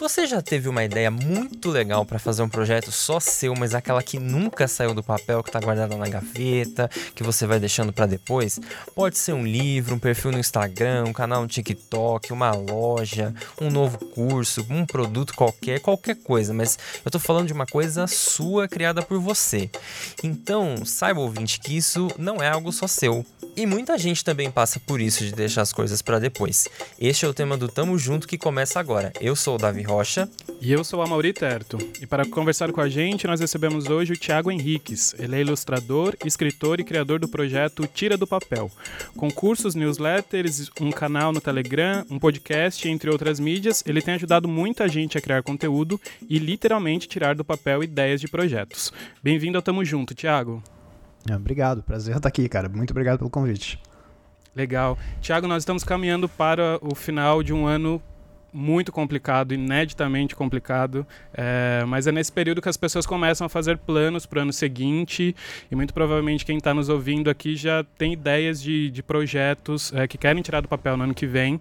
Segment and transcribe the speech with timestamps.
[0.00, 4.02] Você já teve uma ideia muito legal para fazer um projeto só seu, mas aquela
[4.02, 8.06] que nunca saiu do papel, que tá guardada na gaveta, que você vai deixando para
[8.06, 8.58] depois?
[8.94, 13.70] Pode ser um livro, um perfil no Instagram, um canal no TikTok, uma loja, um
[13.70, 18.66] novo curso, um produto qualquer, qualquer coisa, mas eu tô falando de uma coisa sua
[18.66, 19.68] criada por você.
[20.24, 23.22] Então, saiba ouvinte que isso não é algo só seu.
[23.54, 26.68] E muita gente também passa por isso de deixar as coisas para depois.
[26.98, 29.12] Este é o tema do Tamo Junto que começa agora.
[29.20, 30.28] Eu sou o Davi Rocha.
[30.60, 31.76] E eu sou a Mauri Terto.
[32.00, 35.16] E para conversar com a gente, nós recebemos hoje o Tiago Henriques.
[35.18, 38.70] Ele é ilustrador, escritor e criador do projeto Tira do Papel.
[39.16, 44.46] Com cursos, newsletters, um canal no Telegram, um podcast, entre outras mídias, ele tem ajudado
[44.46, 48.92] muita gente a criar conteúdo e literalmente tirar do papel ideias de projetos.
[49.20, 50.62] Bem-vindo ao Tamo Junto, Tiago.
[51.28, 52.68] É, obrigado, prazer estar aqui, cara.
[52.68, 53.80] Muito obrigado pelo convite.
[54.54, 54.96] Legal.
[55.20, 58.00] Tiago, nós estamos caminhando para o final de um ano
[58.52, 63.78] muito complicado, ineditamente complicado, é, mas é nesse período que as pessoas começam a fazer
[63.78, 65.34] planos para o ano seguinte
[65.70, 70.06] e muito provavelmente quem está nos ouvindo aqui já tem ideias de, de projetos é,
[70.06, 71.60] que querem tirar do papel no ano que vem.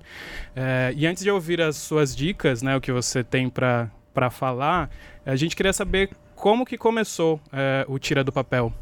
[0.56, 3.90] É, e antes de ouvir as suas dicas, né, o que você tem para
[4.32, 4.90] falar,
[5.26, 7.40] a gente queria saber como que começou
[7.88, 8.74] o Tira do Papel.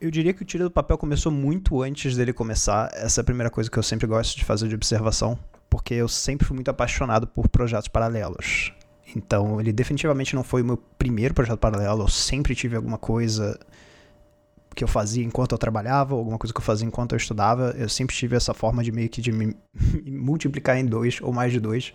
[0.00, 2.90] Eu diria que o Tira do Papel começou muito antes dele começar.
[2.94, 5.38] Essa é a primeira coisa que eu sempre gosto de fazer de observação
[5.72, 8.74] porque eu sempre fui muito apaixonado por projetos paralelos.
[9.16, 12.02] Então, ele definitivamente não foi o meu primeiro projeto paralelo.
[12.02, 13.58] Eu sempre tive alguma coisa
[14.76, 17.74] que eu fazia enquanto eu trabalhava, alguma coisa que eu fazia enquanto eu estudava.
[17.78, 19.56] Eu sempre tive essa forma de meio que de me
[20.04, 21.90] multiplicar em dois ou mais de dois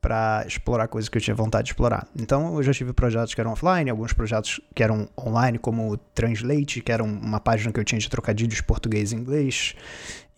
[0.00, 2.06] para explorar coisas que eu tinha vontade de explorar.
[2.16, 5.96] Então, eu já tive projetos que eram offline, alguns projetos que eram online, como o
[5.96, 9.74] Translate, que era uma página que eu tinha de trocadilhos português e inglês.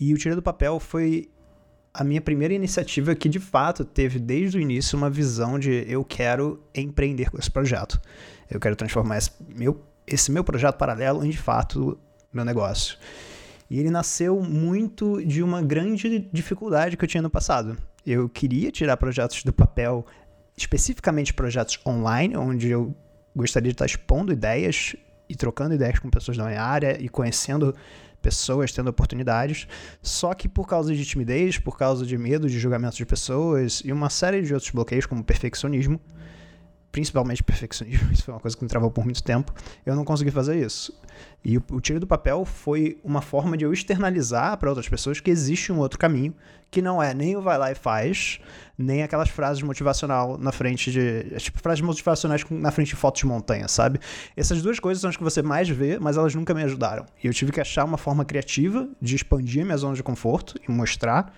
[0.00, 1.28] E o Tira do Papel foi
[1.92, 6.04] a minha primeira iniciativa que de fato teve desde o início uma visão de eu
[6.04, 8.00] quero empreender com esse projeto.
[8.50, 11.98] Eu quero transformar esse meu, esse meu projeto paralelo em de fato
[12.32, 12.96] meu negócio.
[13.70, 17.76] E ele nasceu muito de uma grande dificuldade que eu tinha no passado.
[18.06, 20.06] Eu queria tirar projetos do papel,
[20.56, 22.94] especificamente projetos online, onde eu
[23.36, 24.96] gostaria de estar expondo ideias
[25.28, 27.74] e trocando ideias com pessoas da minha área e conhecendo
[28.28, 29.66] pessoas tendo oportunidades,
[30.02, 33.90] só que por causa de timidez, por causa de medo de julgamento de pessoas e
[33.90, 35.98] uma série de outros bloqueios, como perfeccionismo,
[36.90, 39.52] principalmente perfeccionismo, isso foi uma coisa que me travou por muito tempo,
[39.84, 40.92] eu não consegui fazer isso.
[41.44, 45.20] E o, o tiro do papel foi uma forma de eu externalizar para outras pessoas
[45.20, 46.34] que existe um outro caminho,
[46.70, 48.38] que não é nem o vai lá e faz,
[48.76, 51.26] nem aquelas frases motivacional na frente de.
[51.32, 53.98] É tipo, frases motivacionais na frente de fotos de montanha, sabe?
[54.36, 57.06] Essas duas coisas são as que você mais vê, mas elas nunca me ajudaram.
[57.22, 60.70] E eu tive que achar uma forma criativa de expandir minha zona de conforto e
[60.70, 61.32] mostrar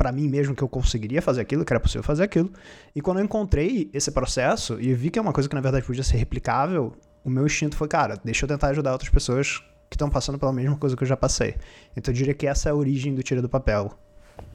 [0.00, 2.50] para mim mesmo que eu conseguiria fazer aquilo, que era possível fazer aquilo.
[2.96, 5.84] E quando eu encontrei esse processo e vi que é uma coisa que na verdade
[5.84, 9.58] podia ser replicável, o meu instinto foi, cara, deixa eu tentar ajudar outras pessoas
[9.90, 11.54] que estão passando pela mesma coisa que eu já passei.
[11.94, 13.92] Então eu diria que essa é a origem do Tira do Papel.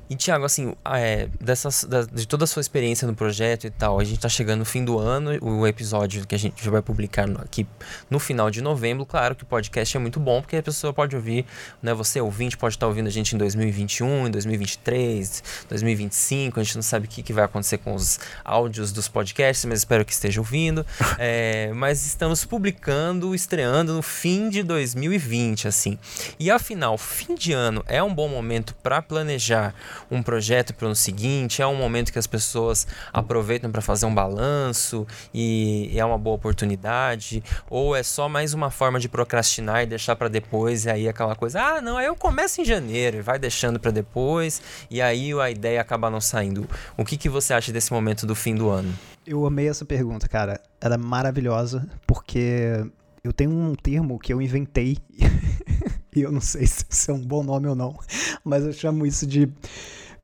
[0.07, 3.99] E, Tiago, assim, é, dessas, da, de toda a sua experiência no projeto e tal,
[3.99, 7.27] a gente tá chegando no fim do ano, o episódio que a gente vai publicar
[7.41, 7.65] aqui
[8.07, 11.15] no final de novembro, claro que o podcast é muito bom, porque a pessoa pode
[11.15, 11.43] ouvir,
[11.81, 16.63] né, você ouvinte pode estar tá ouvindo a gente em 2021, em 2023, 2025, a
[16.63, 20.05] gente não sabe o que, que vai acontecer com os áudios dos podcasts, mas espero
[20.05, 20.85] que esteja ouvindo.
[21.17, 25.97] É, mas estamos publicando, estreando no fim de 2020, assim.
[26.37, 29.73] E afinal, fim de ano é um bom momento para planejar
[30.09, 34.05] um projeto para o ano seguinte, é um momento que as pessoas aproveitam para fazer
[34.05, 39.83] um balanço e é uma boa oportunidade, ou é só mais uma forma de procrastinar
[39.83, 43.17] e deixar para depois, e aí aquela coisa, ah, não, aí eu começo em janeiro
[43.17, 46.67] e vai deixando para depois, e aí a ideia acaba não saindo.
[46.97, 48.93] O que, que você acha desse momento do fim do ano?
[49.25, 50.61] Eu amei essa pergunta, cara.
[50.79, 52.85] Ela é maravilhosa, porque
[53.23, 54.97] eu tenho um termo que eu inventei
[56.15, 57.97] e eu não sei se é um bom nome ou não,
[58.43, 59.51] mas eu chamo isso de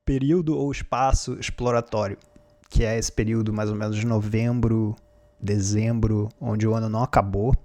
[0.06, 2.18] período ou espaço exploratório,
[2.70, 4.96] que é esse período mais ou menos de novembro,
[5.40, 7.56] dezembro, onde o ano não acabou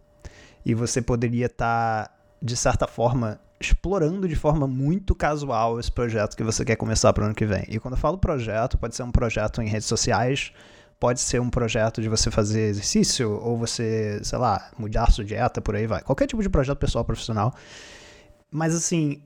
[0.65, 6.37] e você poderia estar, tá, de certa forma, explorando de forma muito casual esse projeto
[6.37, 7.65] que você quer começar para o ano que vem.
[7.69, 10.53] E quando eu falo projeto, pode ser um projeto em redes sociais,
[10.99, 15.61] pode ser um projeto de você fazer exercício ou você, sei lá, mudar sua dieta,
[15.61, 16.03] por aí vai.
[16.03, 17.55] Qualquer tipo de projeto pessoal profissional
[18.56, 19.23] mas assim,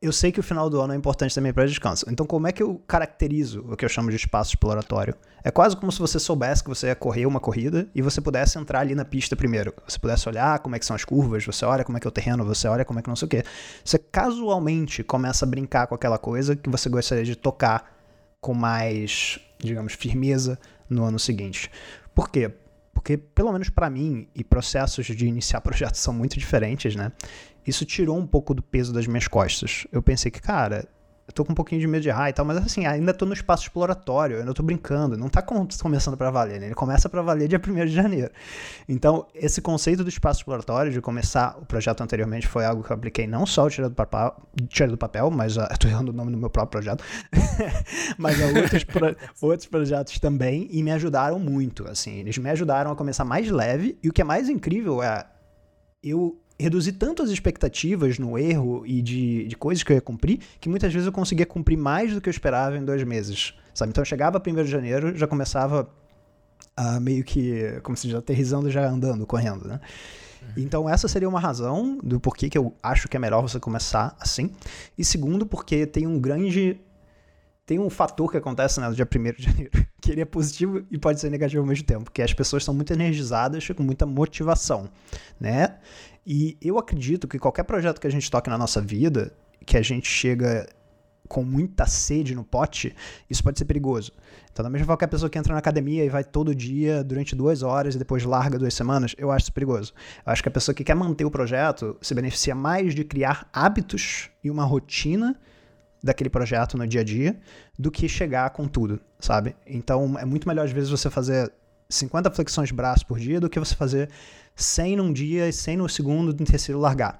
[0.00, 2.06] eu sei que o final do ano é importante também para descanso.
[2.08, 5.14] Então, como é que eu caracterizo o que eu chamo de espaço exploratório?
[5.44, 8.58] É quase como se você soubesse que você ia correr uma corrida e você pudesse
[8.58, 9.74] entrar ali na pista primeiro.
[9.86, 12.08] Você pudesse olhar como é que são as curvas, você olha como é que é
[12.08, 13.44] o terreno, você olha como é que não sei o quê.
[13.84, 17.94] Você casualmente começa a brincar com aquela coisa que você gostaria de tocar
[18.40, 20.58] com mais, digamos, firmeza
[20.88, 21.70] no ano seguinte.
[22.14, 22.50] Por quê?
[23.02, 27.10] Porque, pelo menos para mim, e processos de iniciar projetos são muito diferentes, né?
[27.66, 29.86] Isso tirou um pouco do peso das minhas costas.
[29.90, 30.88] Eu pensei que, cara,
[31.26, 33.24] eu tô com um pouquinho de medo de errar e tal, mas assim, ainda tô
[33.24, 36.66] no espaço exploratório, eu ainda tô brincando, não tá começando para valer, né?
[36.66, 38.30] Ele começa para valer dia 1 de janeiro.
[38.88, 42.96] Então, esse conceito do espaço exploratório, de começar o projeto anteriormente, foi algo que eu
[42.96, 44.34] apliquei não só o Tira do Papel,
[44.68, 47.04] tira do papel mas uh, eu tô errando o nome do meu próprio projeto,
[48.18, 52.90] mas a outros, pro, outros projetos também, e me ajudaram muito, assim, eles me ajudaram
[52.90, 55.24] a começar mais leve, e o que é mais incrível é,
[56.02, 60.40] eu reduzir tanto as expectativas no erro e de, de coisas que eu ia cumprir,
[60.60, 63.90] que muitas vezes eu conseguia cumprir mais do que eu esperava em dois meses, sabe?
[63.90, 65.88] Então eu chegava 1 de janeiro, já começava
[66.76, 69.80] a meio que, como se diz, aterrizando já andando, correndo, né?
[70.42, 70.48] Uhum.
[70.56, 74.16] Então essa seria uma razão do porquê que eu acho que é melhor você começar
[74.18, 74.50] assim.
[74.96, 76.80] E segundo, porque tem um grande
[77.64, 80.84] tem um fator que acontece né, no dia 1 de janeiro, que ele é positivo
[80.90, 84.04] e pode ser negativo ao mesmo tempo, que as pessoas são muito energizadas, com muita
[84.04, 84.90] motivação,
[85.40, 85.78] né?
[86.26, 89.32] E eu acredito que qualquer projeto que a gente toque na nossa vida,
[89.64, 90.68] que a gente chega
[91.28, 92.94] com muita sede no pote,
[93.30, 94.12] isso pode ser perigoso.
[94.52, 97.02] Então, da mesma forma que a pessoa que entra na academia e vai todo dia
[97.04, 99.94] durante duas horas e depois larga duas semanas, eu acho isso perigoso.
[100.26, 103.48] Eu acho que a pessoa que quer manter o projeto se beneficia mais de criar
[103.52, 105.40] hábitos e uma rotina
[106.02, 107.38] daquele projeto no dia a dia
[107.78, 109.54] do que chegar com tudo, sabe?
[109.66, 111.52] Então, é muito melhor às vezes você fazer
[111.88, 114.08] 50 flexões de braço por dia do que você fazer
[114.56, 117.18] 100 num dia e 100 no segundo, no terceiro largar,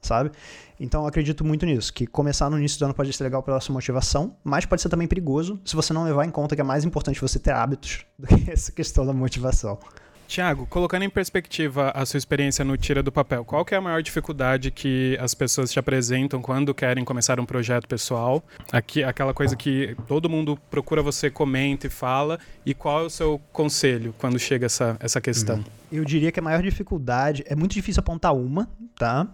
[0.00, 0.30] sabe?
[0.78, 3.72] Então acredito muito nisso, que começar no início do ano pode ser legal pela sua
[3.72, 6.84] motivação, mas pode ser também perigoso se você não levar em conta que é mais
[6.84, 9.78] importante você ter hábitos do que essa questão da motivação.
[10.26, 14.02] Tiago, colocando em perspectiva a sua experiência no Tira do Papel, qual é a maior
[14.02, 18.42] dificuldade que as pessoas te apresentam quando querem começar um projeto pessoal?
[18.72, 22.38] Aqui, aquela coisa que todo mundo procura você, comenta e fala.
[22.64, 25.56] E qual é o seu conselho quando chega essa, essa questão?
[25.56, 25.64] Uhum.
[25.92, 29.28] Eu diria que a maior dificuldade, é muito difícil apontar uma, tá?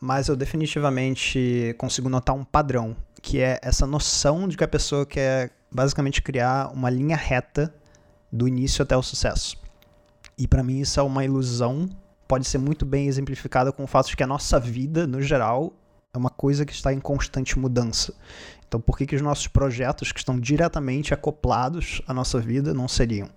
[0.00, 5.04] Mas eu definitivamente consigo notar um padrão, que é essa noção de que a pessoa
[5.04, 7.74] quer basicamente criar uma linha reta
[8.30, 9.65] do início até o sucesso.
[10.38, 11.88] E para mim isso é uma ilusão,
[12.28, 15.72] pode ser muito bem exemplificada com o fato de que a nossa vida, no geral,
[16.12, 18.14] é uma coisa que está em constante mudança.
[18.66, 22.88] Então, por que, que os nossos projetos que estão diretamente acoplados à nossa vida não
[22.88, 23.28] seriam?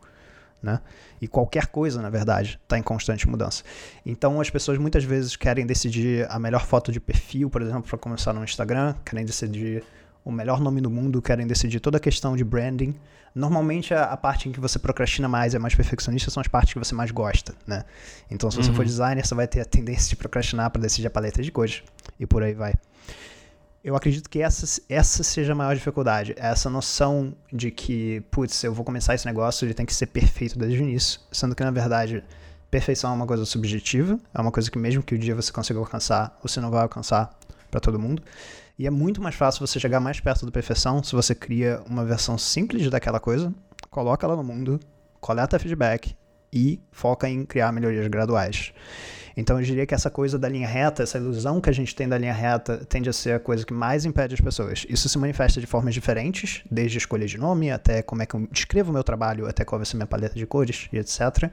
[0.62, 0.81] Né?
[1.22, 3.63] E qualquer coisa, na verdade, está em constante mudança.
[4.06, 7.98] Então, as pessoas muitas vezes querem decidir a melhor foto de perfil, por exemplo, para
[7.98, 9.84] começar no Instagram, querem decidir
[10.30, 12.96] o melhor nome do mundo, querem decidir toda a questão de branding.
[13.34, 16.74] Normalmente a, a, parte em que você procrastina mais, é mais perfeccionista, são as partes
[16.74, 17.84] que você mais gosta, né?
[18.30, 18.76] Então, se você uhum.
[18.76, 21.84] for designer, você vai ter a tendência de procrastinar para decidir a paleta de cores
[22.20, 22.74] e por aí vai.
[23.84, 28.74] Eu acredito que essa, essa seja a maior dificuldade, essa noção de que, putz, eu
[28.74, 31.72] vou começar esse negócio, ele tem que ser perfeito desde o início, sendo que na
[31.72, 32.24] verdade
[32.70, 35.80] perfeição é uma coisa subjetiva, é uma coisa que mesmo que o dia você consiga
[35.80, 37.34] alcançar, você não vai alcançar
[37.72, 38.22] para todo mundo.
[38.80, 42.06] E é muito mais fácil você chegar mais perto da perfeição se você cria uma
[42.06, 43.54] versão simples daquela coisa,
[43.90, 44.80] coloca ela no mundo,
[45.20, 46.16] coleta feedback
[46.52, 48.72] e foca em criar melhorias graduais.
[49.36, 52.08] Então eu diria que essa coisa da linha reta, essa ilusão que a gente tem
[52.08, 54.86] da linha reta, tende a ser a coisa que mais impede as pessoas.
[54.88, 58.48] Isso se manifesta de formas diferentes, desde escolha de nome, até como é que eu
[58.50, 61.52] descrevo o meu trabalho, até qual vai ser minha paleta de cores e etc.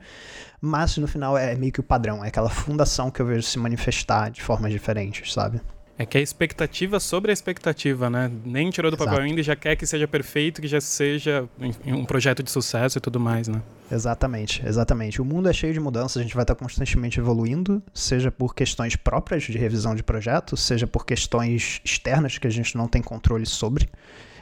[0.61, 3.59] Mas no final é meio que o padrão, é aquela fundação que eu vejo se
[3.59, 5.61] manifestar de formas diferentes, sabe?
[5.99, 8.31] É que é expectativa sobre a expectativa, né?
[8.45, 9.09] Nem tirou do Exato.
[9.09, 11.49] papel ainda e já quer que seja perfeito, que já seja
[11.87, 13.63] um projeto de sucesso e tudo mais, né?
[13.91, 15.23] Exatamente, exatamente.
[15.23, 18.95] O mundo é cheio de mudanças, a gente vai estar constantemente evoluindo, seja por questões
[18.95, 23.47] próprias de revisão de projeto, seja por questões externas que a gente não tem controle
[23.47, 23.89] sobre.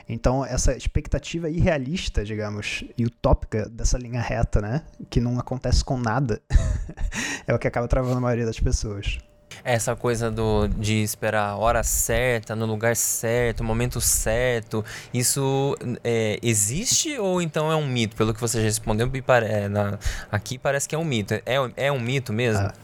[0.08, 4.82] Então, essa expectativa irrealista, digamos, e utópica dessa linha reta, né?
[5.08, 6.42] Que não acontece com nada,
[7.46, 9.18] é o que acaba travando a maioria das pessoas.
[9.64, 15.74] Essa coisa do, de esperar a hora certa, no lugar certo, o momento certo, isso
[16.04, 18.14] é, existe ou então é um mito?
[18.14, 19.10] Pelo que você já respondeu,
[19.46, 19.68] é,
[20.30, 21.34] aqui parece que é um mito.
[21.34, 21.42] É,
[21.76, 22.66] é um mito mesmo?
[22.66, 22.74] Ah,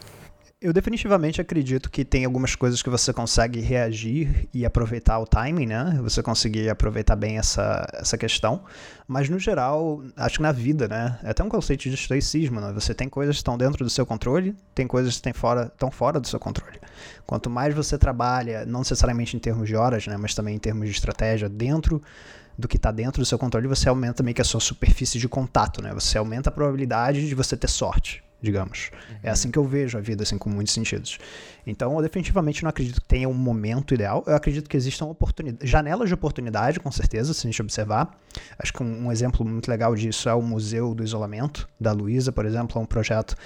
[0.62, 5.64] eu definitivamente acredito que tem algumas coisas que você consegue reagir e aproveitar o timing,
[5.64, 5.98] né?
[6.02, 8.62] Você conseguir aproveitar bem essa, essa questão.
[9.08, 11.18] Mas no geral, acho que na vida, né?
[11.22, 12.72] É até um conceito de estoicismo, né?
[12.74, 15.90] Você tem coisas que estão dentro do seu controle, tem coisas que estão fora, estão
[15.90, 16.78] fora do seu controle.
[17.26, 20.18] Quanto mais você trabalha, não necessariamente em termos de horas, né?
[20.18, 22.02] Mas também em termos de estratégia, dentro
[22.58, 25.26] do que está dentro do seu controle, você aumenta meio que a sua superfície de
[25.26, 25.94] contato, né?
[25.94, 28.90] Você aumenta a probabilidade de você ter sorte digamos.
[28.92, 29.16] Uhum.
[29.22, 31.18] É assim que eu vejo a vida, assim, com muitos sentidos.
[31.66, 34.24] Então, eu definitivamente não acredito que tenha um momento ideal.
[34.26, 38.18] Eu acredito que existam oportunidades, janelas de oportunidade, com certeza, se a gente observar.
[38.58, 42.32] Acho que um, um exemplo muito legal disso é o Museu do Isolamento, da Luísa,
[42.32, 43.36] por exemplo, é um projeto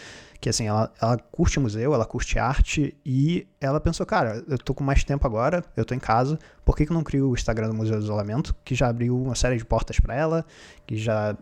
[0.44, 4.74] que assim, ela, ela curte museu, ela curte arte e ela pensou, cara, eu tô
[4.74, 7.32] com mais tempo agora, eu tô em casa, por que, que eu não crio o
[7.32, 10.44] Instagram do Museu do Isolamento, que já abriu uma série de portas para ela,
[10.86, 11.34] que já,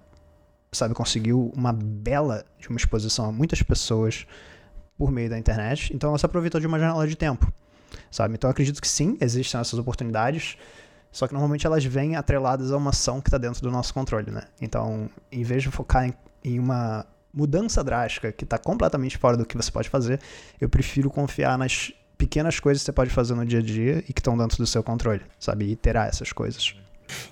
[0.72, 4.26] sabe, conseguiu uma bela de uma exposição a muitas pessoas
[4.96, 7.52] por meio da internet, então ela se aproveitou de uma janela de tempo,
[8.10, 8.34] sabe?
[8.34, 10.56] Então eu acredito que sim, existem essas oportunidades,
[11.10, 14.30] só que normalmente elas vêm atreladas a uma ação que está dentro do nosso controle,
[14.30, 14.42] né?
[14.60, 19.44] Então, em vez de focar em, em uma mudança drástica que está completamente fora do
[19.44, 20.20] que você pode fazer,
[20.60, 24.12] eu prefiro confiar nas pequenas coisas que você pode fazer no dia a dia e
[24.12, 25.70] que estão dentro do seu controle, sabe?
[25.70, 26.76] E terá essas coisas.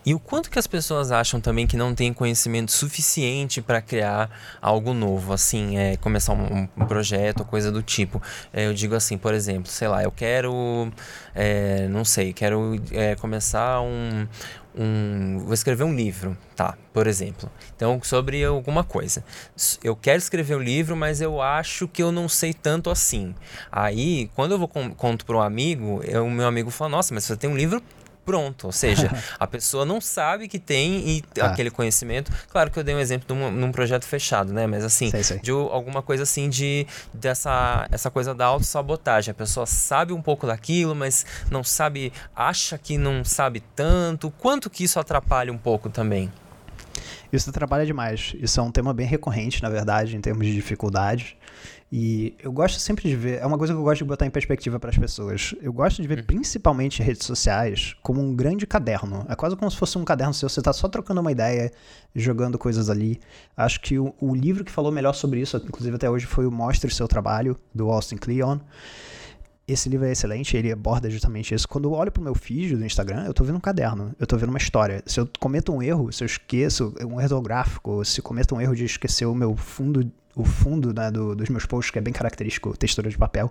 [0.05, 4.31] E o quanto que as pessoas acham também que não tem conhecimento suficiente para criar
[4.61, 8.23] algo novo, assim, é, começar um, um projeto, coisa do tipo.
[8.53, 10.91] É, eu digo assim, por exemplo, sei lá, eu quero,
[11.35, 14.27] é, não sei, quero é, começar um,
[14.75, 16.77] um, vou escrever um livro, tá?
[16.93, 17.51] Por exemplo.
[17.75, 19.25] Então, sobre alguma coisa.
[19.83, 23.35] Eu quero escrever um livro, mas eu acho que eu não sei tanto assim.
[23.71, 27.37] Aí, quando eu vou conto para um amigo, o meu amigo fala: Nossa, mas você
[27.37, 27.83] tem um livro
[28.25, 28.67] pronto.
[28.67, 31.47] Ou seja, a pessoa não sabe que tem e ah.
[31.47, 32.33] aquele conhecimento.
[32.50, 34.67] Claro que eu dei um exemplo de um, num projeto fechado, né?
[34.67, 35.39] Mas assim, sei, sei.
[35.41, 39.33] de alguma coisa assim de dessa essa coisa da autossabotagem.
[39.33, 44.31] A pessoa sabe um pouco daquilo, mas não sabe, acha que não sabe tanto.
[44.31, 46.31] Quanto que isso atrapalha um pouco também?
[47.33, 48.35] Isso atrapalha demais.
[48.41, 51.37] Isso é um tema bem recorrente, na verdade, em termos de dificuldade.
[51.93, 54.31] E eu gosto sempre de ver, é uma coisa que eu gosto de botar em
[54.31, 55.57] perspectiva para as pessoas.
[55.61, 56.25] Eu gosto de ver, uhum.
[56.25, 59.27] principalmente redes sociais, como um grande caderno.
[59.29, 61.73] É quase como se fosse um caderno seu, você está só trocando uma ideia,
[62.15, 63.19] jogando coisas ali.
[63.57, 66.51] Acho que o, o, livro que falou melhor sobre isso, inclusive até hoje, foi o
[66.53, 68.61] Mostre Seu Trabalho, do Austin Kleon.
[69.67, 71.67] Esse livro é excelente, ele aborda justamente isso.
[71.67, 74.37] Quando eu olho pro meu feed do Instagram, eu tô vendo um caderno, eu tô
[74.37, 75.03] vendo uma história.
[75.07, 78.75] Se eu cometo um erro, se eu esqueço um erro gráfico, se cometo um erro
[78.75, 82.13] de esquecer o meu fundo o fundo né, do, dos meus posts, que é bem
[82.13, 83.51] característico, textura de papel,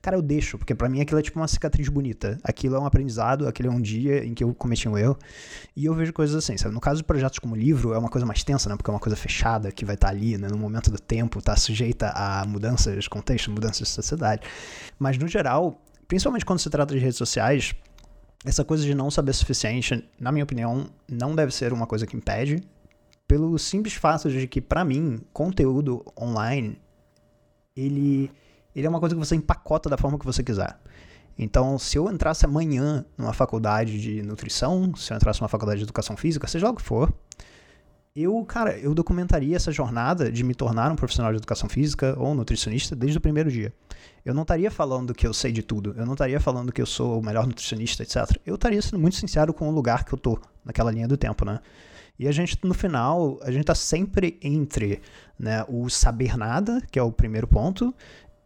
[0.00, 2.38] cara, eu deixo, porque para mim aquilo é tipo uma cicatriz bonita.
[2.42, 5.18] Aquilo é um aprendizado, aquele é um dia em que eu cometi um erro.
[5.76, 6.74] E eu vejo coisas assim, sabe?
[6.74, 8.76] No caso de projetos como livro, é uma coisa mais tensa, né?
[8.76, 10.48] Porque é uma coisa fechada que vai estar tá ali, né?
[10.48, 14.42] No momento do tempo, tá sujeita a mudanças de contexto, mudanças de sociedade.
[14.98, 17.74] Mas no geral, principalmente quando se trata de redes sociais,
[18.44, 22.06] essa coisa de não saber o suficiente, na minha opinião, não deve ser uma coisa
[22.06, 22.62] que impede
[23.34, 26.80] pelo simples fato de que, para mim, conteúdo online,
[27.74, 28.30] ele,
[28.76, 30.78] ele é uma coisa que você empacota da forma que você quiser.
[31.36, 35.84] Então, se eu entrasse amanhã numa faculdade de nutrição, se eu entrasse numa faculdade de
[35.84, 37.12] educação física, seja lá o que for,
[38.14, 42.36] eu, cara, eu documentaria essa jornada de me tornar um profissional de educação física ou
[42.36, 43.74] nutricionista desde o primeiro dia.
[44.24, 46.86] Eu não estaria falando que eu sei de tudo, eu não estaria falando que eu
[46.86, 48.38] sou o melhor nutricionista, etc.
[48.46, 51.44] Eu estaria sendo muito sincero com o lugar que eu tô naquela linha do tempo,
[51.44, 51.58] né?
[52.18, 55.00] E a gente, no final, a gente tá sempre entre
[55.38, 57.92] né, o saber nada, que é o primeiro ponto,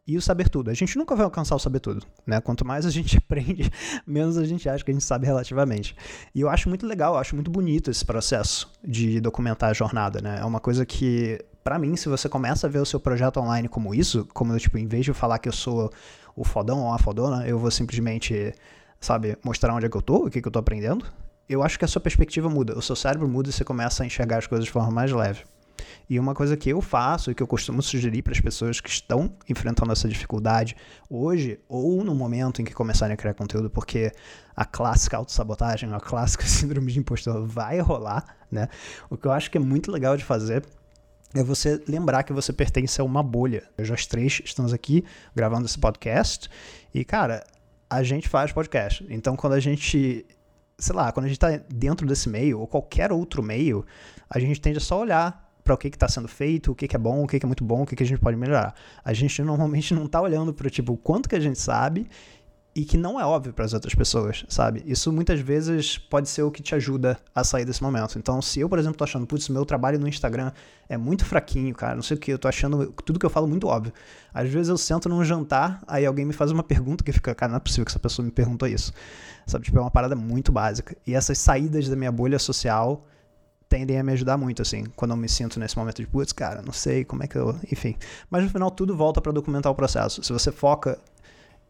[0.08, 0.70] e o saber tudo.
[0.70, 2.40] A gente nunca vai alcançar o saber tudo, né?
[2.40, 3.70] Quanto mais a gente aprende,
[4.06, 5.94] menos a gente acha que a gente sabe relativamente.
[6.34, 10.22] E eu acho muito legal, eu acho muito bonito esse processo de documentar a jornada,
[10.22, 10.38] né?
[10.40, 13.68] É uma coisa que, para mim, se você começa a ver o seu projeto online
[13.68, 15.92] como isso, como tipo, em vez de falar que eu sou
[16.34, 18.54] o fodão ou a fodona, eu vou simplesmente,
[18.98, 21.04] sabe, mostrar onde é que eu tô, o que, que eu tô aprendendo,
[21.48, 24.06] eu acho que a sua perspectiva muda, o seu cérebro muda e você começa a
[24.06, 25.44] enxergar as coisas de forma mais leve.
[26.10, 28.88] E uma coisa que eu faço e que eu costumo sugerir para as pessoas que
[28.88, 30.76] estão enfrentando essa dificuldade
[31.08, 34.10] hoje ou no momento em que começarem a criar conteúdo, porque
[34.56, 38.68] a clássica autossabotagem, a clássica síndrome de impostor vai rolar, né?
[39.10, 40.64] O que eu acho que é muito legal de fazer
[41.34, 43.64] é você lembrar que você pertence a uma bolha.
[43.76, 45.04] Nós três estamos aqui
[45.36, 46.48] gravando esse podcast
[46.94, 47.44] e, cara,
[47.88, 49.06] a gente faz podcast.
[49.10, 50.26] Então, quando a gente
[50.78, 53.84] sei lá, quando a gente está dentro desse meio, ou qualquer outro meio,
[54.30, 56.96] a gente tende a só olhar para o que está sendo feito, o que, que,
[56.96, 58.74] é bom, o que, que é muito bom, o que, que, a gente pode melhorar.
[59.04, 62.08] A gente normalmente não está olhando para tipo, o quanto que a gente sabe
[62.78, 64.84] e que não é óbvio para as outras pessoas, sabe?
[64.86, 68.16] Isso muitas vezes pode ser o que te ajuda a sair desse momento.
[68.16, 70.52] Então, se eu, por exemplo, tô achando, putz, meu trabalho no Instagram
[70.88, 73.48] é muito fraquinho, cara, não sei o que, eu tô achando tudo que eu falo
[73.48, 73.92] muito óbvio.
[74.32, 77.50] Às vezes eu sento num jantar, aí alguém me faz uma pergunta que fica, cara,
[77.50, 78.92] não é possível que essa pessoa me perguntou isso.
[79.44, 79.64] Sabe?
[79.64, 80.96] Tipo, é uma parada muito básica.
[81.04, 83.04] E essas saídas da minha bolha social
[83.68, 86.62] tendem a me ajudar muito, assim, quando eu me sinto nesse momento de, putz, cara,
[86.62, 87.58] não sei como é que eu.
[87.72, 87.96] Enfim.
[88.30, 90.22] Mas no final tudo volta para documentar o processo.
[90.22, 90.96] Se você foca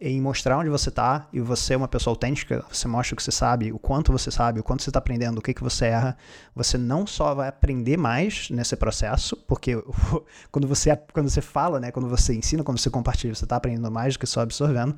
[0.00, 3.22] em mostrar onde você está e você é uma pessoa autêntica, você mostra o que
[3.22, 5.86] você sabe, o quanto você sabe, o quanto você está aprendendo, o que, que você
[5.86, 6.16] erra,
[6.54, 9.82] você não só vai aprender mais nesse processo, porque
[10.52, 13.90] quando você, quando você fala, né, quando você ensina, quando você compartilha, você está aprendendo
[13.90, 14.94] mais do que só absorvendo,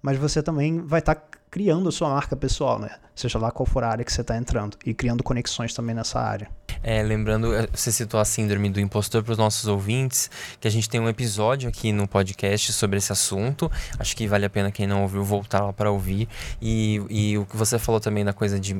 [0.00, 2.90] mas você também vai estar tá criando a sua marca pessoal, né?
[3.14, 6.20] Seja lá qual for a área que você está entrando e criando conexões também nessa
[6.20, 6.48] área.
[6.82, 10.30] É, lembrando, é, você citou a síndrome do impostor para os nossos ouvintes,
[10.60, 13.70] que a gente tem um episódio aqui no podcast sobre esse assunto.
[13.98, 16.28] Acho que vale a pena quem não ouviu voltar lá para ouvir.
[16.60, 18.74] E, e o que você falou também da coisa de,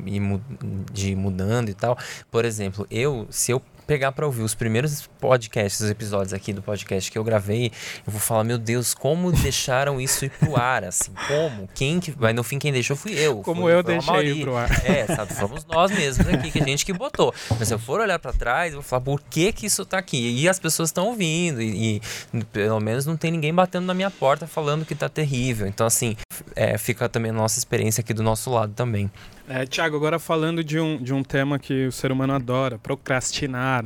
[0.91, 1.97] de mudando e tal.
[2.31, 6.61] Por exemplo, eu, se eu pegar para ouvir os primeiros podcasts, os episódios aqui do
[6.61, 7.71] podcast que eu gravei,
[8.05, 11.67] eu vou falar, meu Deus, como deixaram isso ir pro ar, assim, como?
[11.73, 12.13] Quem que.
[12.15, 13.41] Mas no fim, quem deixou fui eu.
[13.41, 14.69] Como foi, eu foi deixei ir pro ar.
[14.85, 15.33] É, sabe?
[15.33, 17.33] Fomos nós mesmos aqui, que a gente que botou.
[17.57, 19.97] Mas se eu for olhar para trás, eu vou falar, por que que isso tá
[19.97, 20.39] aqui?
[20.39, 21.95] E as pessoas estão ouvindo, e,
[22.31, 25.65] e, pelo menos não tem ninguém batendo na minha porta falando que tá terrível.
[25.65, 26.15] Então, assim,
[26.55, 29.09] é, fica também a nossa experiência aqui do nosso lado também.
[29.51, 33.83] É, Tiago, agora falando de um, de um tema que o ser humano adora, procrastinar.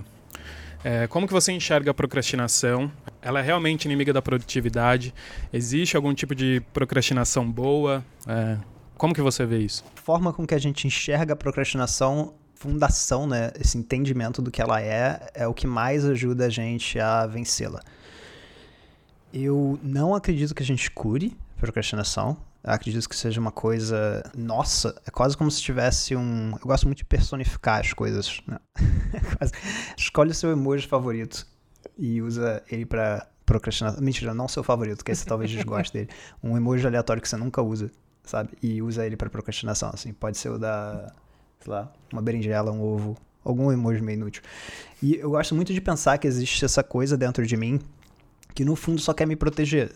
[0.83, 2.91] É, como que você enxerga a procrastinação?
[3.21, 5.15] Ela é realmente inimiga da produtividade?
[5.53, 8.03] Existe algum tipo de procrastinação boa?
[8.27, 8.57] É,
[8.97, 9.85] como que você vê isso?
[9.95, 14.61] A forma com que a gente enxerga a procrastinação, fundação, né, esse entendimento do que
[14.61, 17.79] ela é, é o que mais ajuda a gente a vencê-la.
[19.33, 22.37] Eu não acredito que a gente cure procrastinação.
[22.63, 24.95] Acredito que seja uma coisa nossa.
[25.05, 26.51] É quase como se tivesse um.
[26.51, 28.41] Eu gosto muito de personificar as coisas.
[28.47, 28.57] Né?
[29.97, 31.45] Escolhe o seu emoji favorito
[31.97, 33.99] e usa ele para procrastinar.
[34.01, 36.09] Mentira, não seu favorito, que você talvez desgoste dele.
[36.41, 37.91] Um emoji aleatório que você nunca usa,
[38.23, 38.51] sabe?
[38.61, 39.89] E usa ele para procrastinação.
[39.93, 41.11] Assim, pode ser o da.
[41.59, 44.41] Sei lá, uma berinjela, um ovo, algum emoji meio inútil.
[45.01, 47.81] E eu gosto muito de pensar que existe essa coisa dentro de mim
[48.53, 49.91] que no fundo só quer me proteger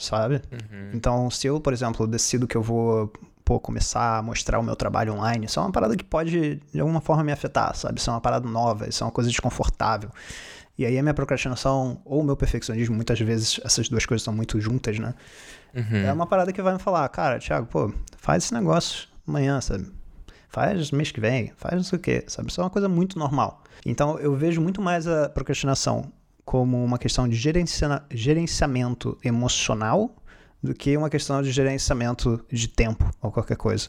[0.00, 0.42] sabe?
[0.50, 0.90] Uhum.
[0.94, 3.12] Então, se eu, por exemplo, decido que eu vou
[3.44, 6.80] pô, começar a mostrar o meu trabalho online, isso é uma parada que pode, de
[6.80, 7.98] alguma forma, me afetar, sabe?
[7.98, 10.10] Isso é uma parada nova, isso é uma coisa desconfortável.
[10.78, 14.32] E aí a minha procrastinação ou o meu perfeccionismo, muitas vezes essas duas coisas estão
[14.32, 15.14] muito juntas, né?
[15.74, 16.04] Uhum.
[16.06, 19.86] É uma parada que vai me falar, cara, Thiago, pô, faz esse negócio amanhã, sabe?
[20.48, 22.50] Faz mês que vem, faz não sei o quê, sabe?
[22.50, 23.62] Isso é uma coisa muito normal.
[23.84, 26.10] Então eu vejo muito mais a procrastinação
[26.50, 27.36] como uma questão de
[28.10, 30.16] gerenciamento emocional
[30.60, 33.86] do que uma questão de gerenciamento de tempo ou qualquer coisa.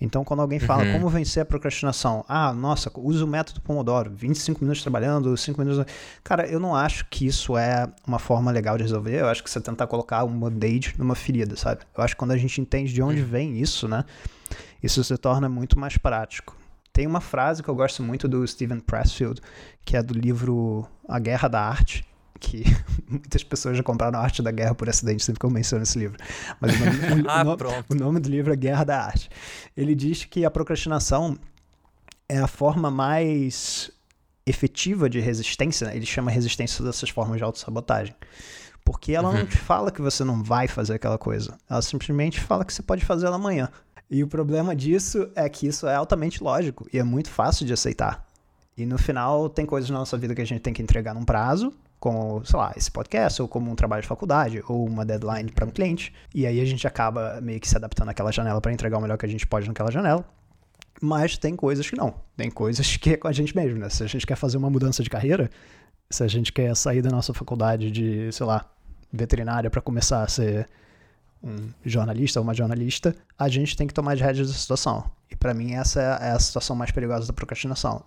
[0.00, 0.94] Então, quando alguém fala uhum.
[0.94, 5.84] como vencer a procrastinação, ah, nossa, usa o método Pomodoro, 25 minutos trabalhando, 5 minutos.
[6.24, 9.20] Cara, eu não acho que isso é uma forma legal de resolver.
[9.20, 11.82] Eu acho que você tentar colocar um band-aid numa ferida, sabe?
[11.94, 13.28] Eu acho que quando a gente entende de onde uhum.
[13.28, 14.02] vem isso, né,
[14.82, 16.56] isso se torna muito mais prático.
[16.92, 19.40] Tem uma frase que eu gosto muito do Steven Pressfield,
[19.84, 22.04] que é do livro A Guerra da Arte,
[22.38, 22.64] que
[23.08, 25.98] muitas pessoas já compraram a Arte da Guerra por acidente, sempre que eu menciono esse
[25.98, 26.18] livro.
[26.60, 29.30] Mas o nome, ah, o, o nome do livro é Guerra da Arte.
[29.76, 31.38] Ele diz que a procrastinação
[32.28, 33.90] é a forma mais
[34.44, 35.96] efetiva de resistência, né?
[35.96, 38.14] ele chama resistência dessas formas de autossabotagem.
[38.84, 39.38] Porque ela uhum.
[39.38, 41.56] não te fala que você não vai fazer aquela coisa.
[41.70, 43.68] Ela simplesmente fala que você pode fazer ela amanhã.
[44.12, 47.72] E o problema disso é que isso é altamente lógico e é muito fácil de
[47.72, 48.28] aceitar.
[48.76, 51.24] E no final, tem coisas na nossa vida que a gente tem que entregar num
[51.24, 55.50] prazo, como, sei lá, esse podcast, ou como um trabalho de faculdade, ou uma deadline
[55.50, 56.12] para um cliente.
[56.34, 59.16] E aí a gente acaba meio que se adaptando àquela janela para entregar o melhor
[59.16, 60.22] que a gente pode naquela janela.
[61.00, 62.12] Mas tem coisas que não.
[62.36, 63.88] Tem coisas que é com a gente mesmo, né?
[63.88, 65.48] Se a gente quer fazer uma mudança de carreira,
[66.10, 68.70] se a gente quer sair da nossa faculdade de, sei lá,
[69.10, 70.68] veterinária para começar a ser
[71.42, 75.10] um jornalista ou uma jornalista, a gente tem que tomar de rédeas da situação.
[75.30, 78.04] E para mim essa é a situação mais perigosa da procrastinação.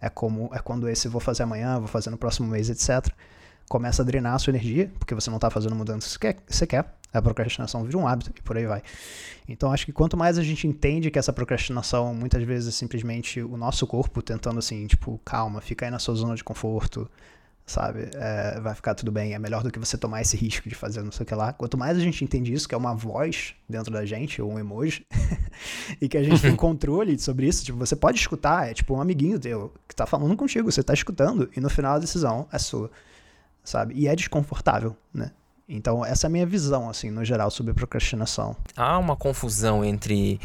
[0.00, 3.12] É como é quando esse vou fazer amanhã, vou fazer no próximo mês, etc.
[3.68, 6.94] Começa a drenar a sua energia, porque você não está fazendo mudança que você quer.
[7.12, 8.82] A procrastinação vira um hábito e por aí vai.
[9.48, 13.40] Então acho que quanto mais a gente entende que essa procrastinação muitas vezes é simplesmente
[13.40, 17.10] o nosso corpo tentando assim, tipo, calma, fica aí na sua zona de conforto,
[17.68, 18.10] sabe?
[18.14, 21.02] É, vai ficar tudo bem, é melhor do que você tomar esse risco de fazer
[21.02, 21.52] não sei o que lá.
[21.52, 24.58] Quanto mais a gente entende isso, que é uma voz dentro da gente, ou um
[24.58, 25.06] emoji,
[26.00, 29.00] e que a gente tem controle sobre isso, tipo, você pode escutar, é tipo um
[29.00, 32.58] amiguinho teu que tá falando contigo, você tá escutando, e no final a decisão é
[32.58, 32.90] sua,
[33.62, 33.94] sabe?
[33.94, 35.30] E é desconfortável, né?
[35.70, 38.56] Então, essa é a minha visão, assim, no geral, sobre procrastinação.
[38.74, 40.40] Há uma confusão entre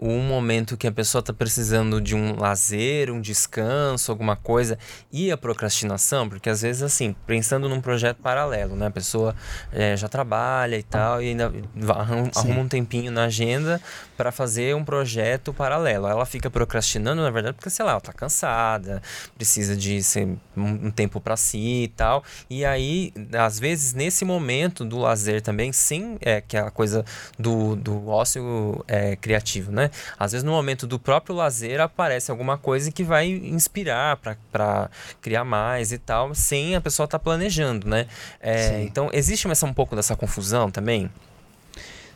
[0.00, 4.78] um momento que a pessoa está precisando de um lazer, um descanso, alguma coisa,
[5.12, 8.86] e a procrastinação, porque às vezes, assim, pensando num projeto paralelo, né?
[8.86, 9.34] A pessoa
[9.72, 11.52] é, já trabalha e tal, e ainda
[11.90, 13.80] arruma, arruma um tempinho na agenda
[14.16, 16.06] para fazer um projeto paralelo.
[16.06, 19.02] Ela fica procrastinando, na verdade, porque, sei lá, ela tá cansada,
[19.36, 22.24] precisa de ser um, tempo para si e tal.
[22.50, 27.04] E aí, às vezes, nesse momento do lazer também, sem é, aquela coisa
[27.38, 29.83] do, do ócio é, criativo, né?
[30.18, 34.18] Às vezes, no momento do próprio lazer, aparece alguma coisa que vai inspirar
[34.52, 38.06] para criar mais e tal, sem a pessoa estar tá planejando, né?
[38.40, 41.10] É, então, existe essa, um pouco dessa confusão também?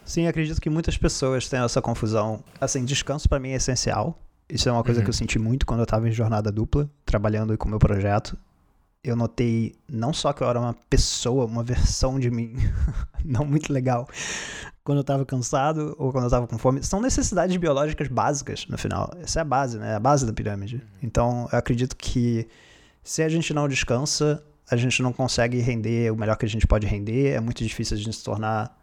[0.05, 2.43] Sim, acredito que muitas pessoas têm essa confusão.
[2.61, 4.19] Assim, descanso para mim é essencial.
[4.49, 5.05] Isso é uma coisa uhum.
[5.05, 8.37] que eu senti muito quando eu estava em jornada dupla, trabalhando com o meu projeto.
[9.03, 12.57] Eu notei não só que eu era uma pessoa, uma versão de mim
[13.25, 14.09] não muito legal
[14.89, 16.83] quando eu estava cansado ou quando eu estava com fome.
[16.83, 19.13] São necessidades biológicas básicas, no final.
[19.21, 19.93] Essa é a base, né?
[19.93, 20.77] É a base da pirâmide.
[20.77, 20.99] Uhum.
[21.03, 22.49] Então, eu acredito que
[23.03, 26.67] se a gente não descansa, a gente não consegue render o melhor que a gente
[26.67, 27.33] pode render.
[27.33, 28.75] É muito difícil a gente se tornar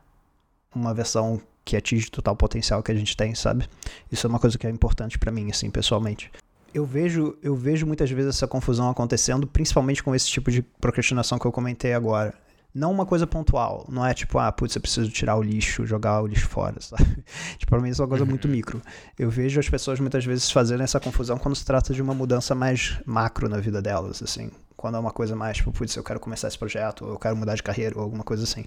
[0.75, 3.67] uma versão que atinge o total potencial que a gente tem, sabe?
[4.12, 6.32] Isso é uma coisa que é importante para mim, assim, pessoalmente.
[6.75, 11.39] Eu vejo, eu vejo muitas vezes essa confusão acontecendo, principalmente com esse tipo de procrastinação
[11.39, 12.33] que eu comentei agora.
[12.73, 16.21] Não uma coisa pontual, não é tipo, ah, putz, eu preciso tirar o lixo, jogar
[16.21, 17.23] o lixo fora, sabe?
[17.57, 18.51] tipo, pra mim isso é uma coisa muito uhum.
[18.51, 18.81] micro.
[19.17, 22.53] Eu vejo as pessoas muitas vezes fazendo essa confusão quando se trata de uma mudança
[22.53, 26.19] mais macro na vida delas, assim quando é uma coisa mais, tipo, putz, eu quero
[26.19, 28.65] começar esse projeto, ou eu quero mudar de carreira, ou alguma coisa assim.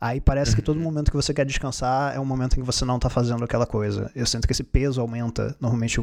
[0.00, 0.82] Aí parece que todo uhum.
[0.82, 3.66] momento que você quer descansar é um momento em que você não tá fazendo aquela
[3.66, 4.10] coisa.
[4.16, 6.00] Eu sinto que esse peso aumenta, normalmente,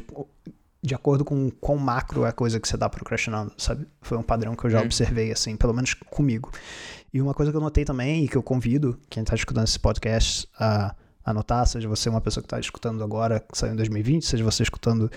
[0.85, 3.87] de acordo com quão macro é a coisa que você tá procrastinando, sabe?
[4.01, 4.85] Foi um padrão que eu já uhum.
[4.85, 6.51] observei, assim, pelo menos comigo.
[7.13, 9.79] E uma coisa que eu notei também, e que eu convido quem tá escutando esse
[9.79, 14.25] podcast a anotar, seja você uma pessoa que tá escutando agora, que saiu em 2020,
[14.25, 15.09] seja você escutando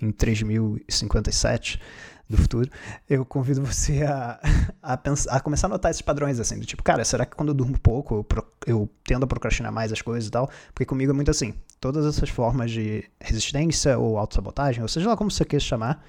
[0.00, 1.80] em 3057,
[2.28, 2.70] do futuro,
[3.08, 4.40] eu convido você a,
[4.82, 7.50] a, pensar, a começar a notar esses padrões, assim, do tipo, cara, será que quando
[7.50, 10.50] eu durmo pouco eu, pro, eu tendo a procrastinar mais as coisas e tal?
[10.68, 15.16] Porque comigo é muito assim, todas essas formas de resistência ou autossabotagem, ou seja lá
[15.16, 16.02] como você quer chamar,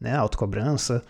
[0.00, 1.04] né, autocobrança,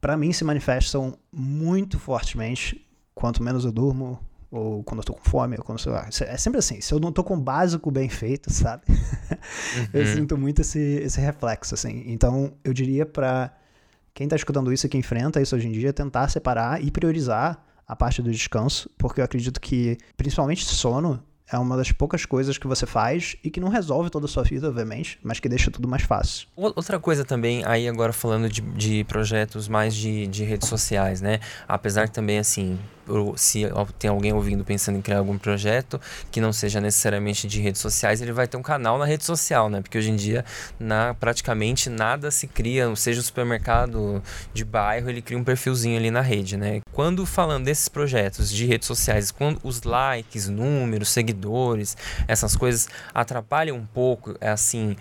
[0.00, 4.20] para mim se manifestam muito fortemente quanto menos eu durmo,
[4.52, 6.06] ou quando eu tô com fome, ou quando sei lá.
[6.26, 8.82] É sempre assim, se eu não tô com o básico bem feito, sabe?
[8.88, 9.86] Uhum.
[9.94, 12.04] eu sinto muito esse, esse reflexo, assim.
[12.06, 13.50] Então, eu diria para
[14.12, 17.64] quem está escutando isso e que enfrenta isso hoje em dia, tentar separar e priorizar
[17.88, 22.56] a parte do descanso, porque eu acredito que, principalmente sono, é uma das poucas coisas
[22.56, 25.70] que você faz e que não resolve toda a sua vida, obviamente, mas que deixa
[25.70, 26.46] tudo mais fácil.
[26.56, 31.40] Outra coisa também, aí agora falando de, de projetos mais de, de redes sociais, né?
[31.68, 32.78] Apesar que também, assim,
[33.36, 33.64] se
[33.98, 38.20] tem alguém ouvindo pensando em criar algum projeto que não seja necessariamente de redes sociais,
[38.20, 39.80] ele vai ter um canal na rede social, né?
[39.80, 40.44] Porque hoje em dia,
[40.78, 46.10] na, praticamente nada se cria, seja o supermercado de bairro, ele cria um perfilzinho ali
[46.10, 46.80] na rede, né?
[46.92, 51.96] Quando falando desses projetos de redes sociais, quando os likes, números, seguidores,
[52.28, 54.96] essas coisas atrapalham um pouco, é assim,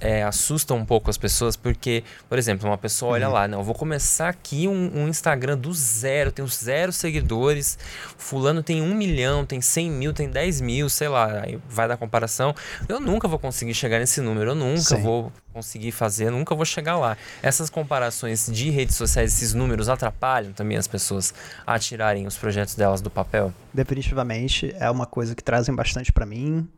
[0.00, 3.34] é, assusta um pouco as pessoas, porque, por exemplo, uma pessoa olha uhum.
[3.34, 7.78] lá, não, eu vou começar aqui um, um, Instagram do zero, tenho zero seguidores,
[8.16, 11.96] fulano tem um milhão, tem cem mil, tem dez mil, sei lá, aí vai dar
[11.96, 12.54] comparação.
[12.88, 15.02] Eu nunca vou conseguir chegar nesse número, eu nunca Sim.
[15.02, 17.16] vou conseguir fazer, nunca vou chegar lá.
[17.42, 21.34] Essas comparações de redes sociais, esses números atrapalham também as pessoas
[21.66, 23.52] a tirarem os projetos delas do papel?
[23.74, 26.68] Definitivamente, é uma coisa que trazem bastante para mim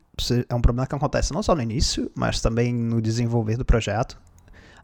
[0.49, 4.19] é um problema que acontece não só no início, mas também no desenvolver do projeto.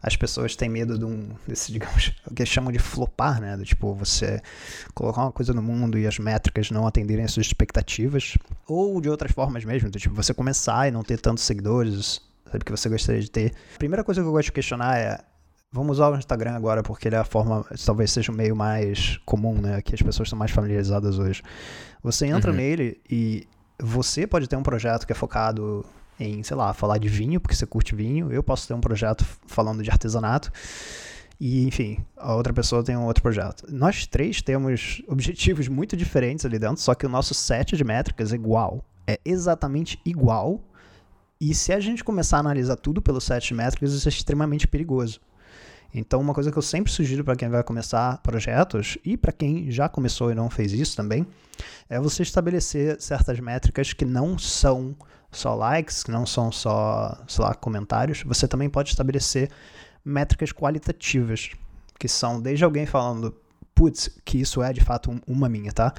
[0.01, 3.57] As pessoas têm medo de um, desse, digamos, o que chamam de flopar, né?
[3.57, 4.41] Do tipo, você
[4.93, 8.37] colocar uma coisa no mundo e as métricas não atenderem às suas expectativas.
[8.67, 12.21] Ou de outras formas mesmo, do tipo, você começar e não ter tantos seguidores,
[12.51, 13.53] sabe, que você gostaria de ter.
[13.75, 15.19] A primeira coisa que eu gosto de questionar é,
[15.69, 19.17] Vamos usar o Instagram agora porque ele é a forma, talvez seja o meio mais
[19.25, 19.81] comum, né?
[19.81, 21.43] Que as pessoas estão mais familiarizadas hoje.
[22.01, 22.57] Você entra uhum.
[22.57, 23.45] nele e
[23.81, 25.85] você pode ter um projeto que é focado
[26.19, 28.31] em, sei lá, falar de vinho, porque você curte vinho.
[28.31, 30.51] Eu posso ter um projeto falando de artesanato.
[31.39, 33.65] E, enfim, a outra pessoa tem um outro projeto.
[33.69, 38.33] Nós três temos objetivos muito diferentes ali dentro, só que o nosso set de métricas
[38.33, 38.83] é igual.
[39.05, 40.59] É exatamente igual.
[41.39, 44.67] E se a gente começar a analisar tudo pelo set de métricas, isso é extremamente
[44.67, 45.21] perigoso.
[45.93, 49.71] Então, uma coisa que eu sempre sugiro para quem vai começar projetos e para quem
[49.71, 51.25] já começou e não fez isso também,
[51.89, 54.95] é você estabelecer certas métricas que não são
[55.31, 58.23] só likes, que não são só, sei lá, comentários.
[58.23, 59.49] Você também pode estabelecer
[60.03, 61.51] métricas qualitativas,
[61.99, 63.35] que são desde alguém falando,
[63.73, 65.93] putz, que isso é de fato uma minha, tá?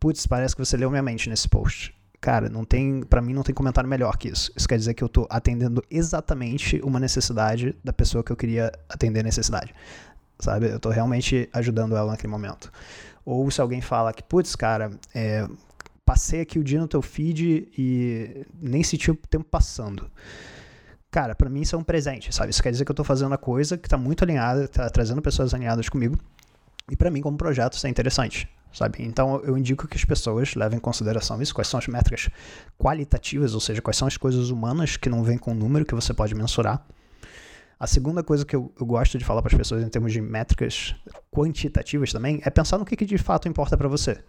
[0.00, 3.42] Putz, parece que você leu minha mente nesse post Cara, não tem, para mim não
[3.42, 4.52] tem comentário melhor que isso.
[4.56, 8.70] Isso quer dizer que eu tô atendendo exatamente uma necessidade da pessoa que eu queria
[8.88, 9.74] atender a necessidade.
[10.38, 10.70] Sabe?
[10.70, 12.70] Eu tô realmente ajudando ela naquele momento.
[13.24, 15.48] Ou se alguém fala que, putz, cara, é,
[16.06, 20.08] passei aqui o dia no teu feed e nem senti o tempo passando.
[21.10, 22.50] Cara, para mim isso é um presente, sabe?
[22.50, 25.20] Isso quer dizer que eu tô fazendo a coisa que tá muito alinhada, tá trazendo
[25.20, 26.16] pessoas alinhadas comigo.
[26.88, 29.02] E para mim, como projeto, isso é interessante sabe?
[29.02, 32.28] Então eu indico que as pessoas levem em consideração isso, quais são as métricas
[32.78, 36.12] qualitativas, ou seja, quais são as coisas humanas que não vêm com número que você
[36.12, 36.84] pode mensurar.
[37.82, 40.20] A segunda coisa que eu, eu gosto de falar para as pessoas em termos de
[40.20, 40.94] métricas
[41.32, 44.22] quantitativas também é pensar no que, que de fato importa para você.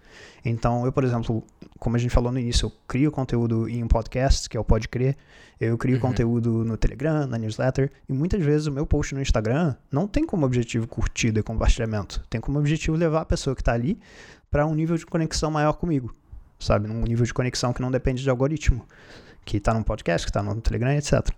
[0.43, 1.43] Então, eu, por exemplo,
[1.77, 4.63] como a gente falou no início, eu crio conteúdo em um podcast, que é o
[4.63, 5.15] Pode Crer,
[5.61, 6.01] eu crio uhum.
[6.01, 10.25] conteúdo no Telegram, na newsletter, e muitas vezes o meu post no Instagram não tem
[10.25, 13.99] como objetivo curtida e compartilhamento, tem como objetivo levar a pessoa que está ali
[14.49, 16.11] para um nível de conexão maior comigo,
[16.57, 16.87] sabe?
[16.87, 18.83] Num nível de conexão que não depende de algoritmo,
[19.45, 21.29] que está no podcast, que está no Telegram, etc.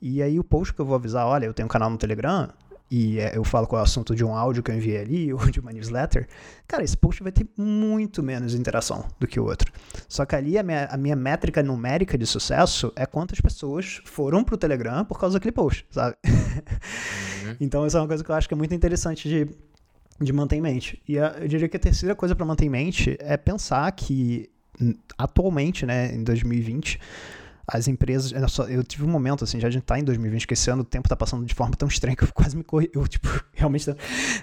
[0.00, 2.48] E aí o post que eu vou avisar, olha, eu tenho um canal no Telegram
[2.90, 5.32] e é, eu falo qual é o assunto de um áudio que eu enviei ali
[5.34, 6.28] ou de uma newsletter,
[6.66, 9.72] cara, esse post vai ter muito menos interação do que o outro.
[10.08, 14.44] Só que ali a minha, a minha métrica numérica de sucesso é quantas pessoas foram
[14.44, 16.16] pro Telegram por causa daquele post, sabe?
[16.24, 17.56] Uhum.
[17.60, 19.48] então essa é uma coisa que eu acho que é muito interessante de,
[20.20, 21.02] de manter em mente.
[21.08, 24.48] E a, eu diria que a terceira coisa para manter em mente é pensar que
[25.16, 27.00] atualmente, né, em 2020,
[27.66, 28.32] as empresas.
[28.68, 30.84] Eu tive um momento, assim, já a gente tá em 2020, que esse ano o
[30.84, 32.90] tempo tá passando de forma tão estranha que eu quase me corri.
[32.94, 33.94] Eu, tipo, realmente.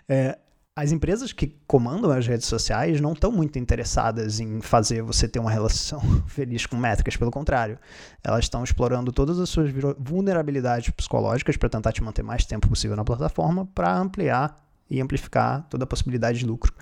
[0.08, 0.38] É,
[0.76, 5.38] as empresas que comandam as redes sociais não estão muito interessadas em fazer você ter
[5.38, 7.78] uma relação feliz com métricas, pelo contrário.
[8.24, 12.98] Elas estão explorando todas as suas vulnerabilidades psicológicas para tentar te manter mais tempo possível
[12.98, 14.56] na plataforma, para ampliar
[14.90, 16.74] e amplificar toda a possibilidade de lucro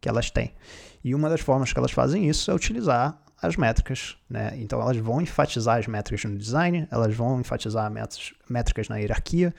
[0.00, 0.54] que elas têm.
[1.02, 4.52] E uma das formas que elas fazem isso é utilizar as métricas, né?
[4.56, 7.90] Então elas vão enfatizar as métricas no design, elas vão enfatizar
[8.48, 9.54] métricas na hierarquia,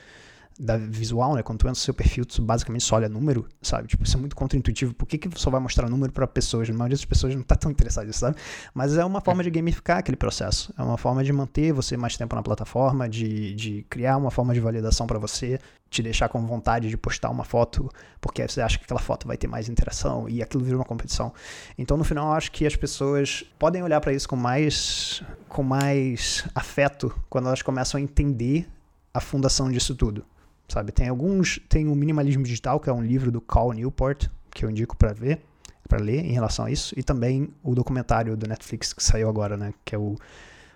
[0.57, 1.43] da visual, né?
[1.43, 3.89] Quando tu entra no seu perfil, tu basicamente só olha número, sabe?
[3.89, 4.93] Tipo, isso é muito contraintuitivo.
[4.93, 6.69] Por que, que só vai mostrar número para pessoas?
[6.69, 8.37] A maioria das pessoas não tá tão interessada nisso, sabe?
[8.73, 10.73] Mas é uma forma de gamificar aquele processo.
[10.77, 14.53] É uma forma de manter você mais tempo na plataforma, de, de criar uma forma
[14.53, 17.89] de validação para você, te deixar com vontade de postar uma foto,
[18.21, 21.33] porque você acha que aquela foto vai ter mais interação e aquilo vira uma competição.
[21.77, 25.63] Então, no final, eu acho que as pessoas podem olhar para isso com mais, com
[25.63, 28.69] mais afeto quando elas começam a entender
[29.13, 30.25] a fundação disso tudo
[30.67, 30.91] sabe?
[30.91, 34.69] Tem alguns, tem o Minimalismo Digital, que é um livro do Cal Newport, que eu
[34.69, 35.41] indico para ver,
[35.88, 39.56] para ler em relação a isso, e também o documentário do Netflix que saiu agora,
[39.56, 40.15] né, que é o,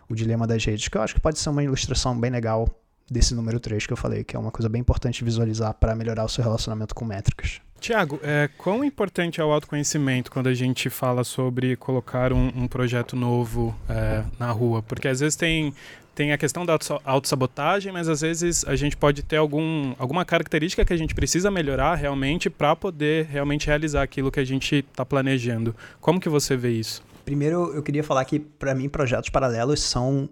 [0.07, 2.67] o Dilema das Redes, que eu acho que pode ser uma ilustração bem legal
[3.09, 6.25] desse número 3 que eu falei, que é uma coisa bem importante visualizar para melhorar
[6.25, 7.61] o seu relacionamento com métricas.
[7.79, 12.67] Tiago, é, quão importante é o autoconhecimento quando a gente fala sobre colocar um, um
[12.67, 14.83] projeto novo é, na rua?
[14.83, 15.73] Porque às vezes tem
[16.19, 20.83] tem a questão da autossabotagem, mas às vezes a gente pode ter algum, alguma característica
[20.83, 25.05] que a gente precisa melhorar realmente para poder realmente realizar aquilo que a gente está
[25.05, 25.73] planejando.
[26.01, 27.01] Como que você vê isso?
[27.23, 30.27] Primeiro, eu queria falar que, para mim, projetos paralelos são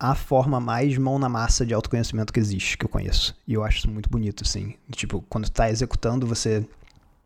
[0.00, 3.36] a forma mais mão na massa de autoconhecimento que existe, que eu conheço.
[3.46, 4.74] E eu acho isso muito bonito, assim.
[4.90, 6.66] Tipo, quando tu tá executando, você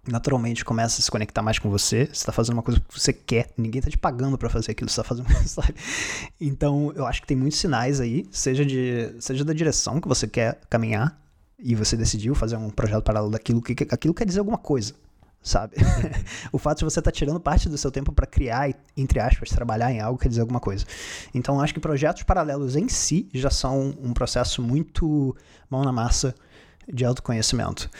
[0.06, 2.06] naturalmente começa a se conectar mais com você.
[2.06, 3.50] Você está fazendo uma coisa que você quer.
[3.56, 4.90] Ninguém está te pagando para fazer aquilo.
[4.90, 5.74] Você está fazendo, sabe?
[6.40, 10.26] Então, eu acho que tem muitos sinais aí, seja de, seja da direção que você
[10.26, 11.18] quer caminhar
[11.58, 14.92] e você decidiu fazer um projeto paralelo daquilo que aquilo quer dizer alguma coisa,
[15.42, 15.76] sabe?
[16.52, 19.48] o fato de você estar tá tirando parte do seu tempo para criar entre aspas,
[19.48, 20.84] trabalhar em algo quer dizer alguma coisa.
[21.32, 25.34] Então, acho que projetos paralelos em si já são um processo muito
[25.70, 26.34] mão na massa
[26.92, 27.90] de autoconhecimento.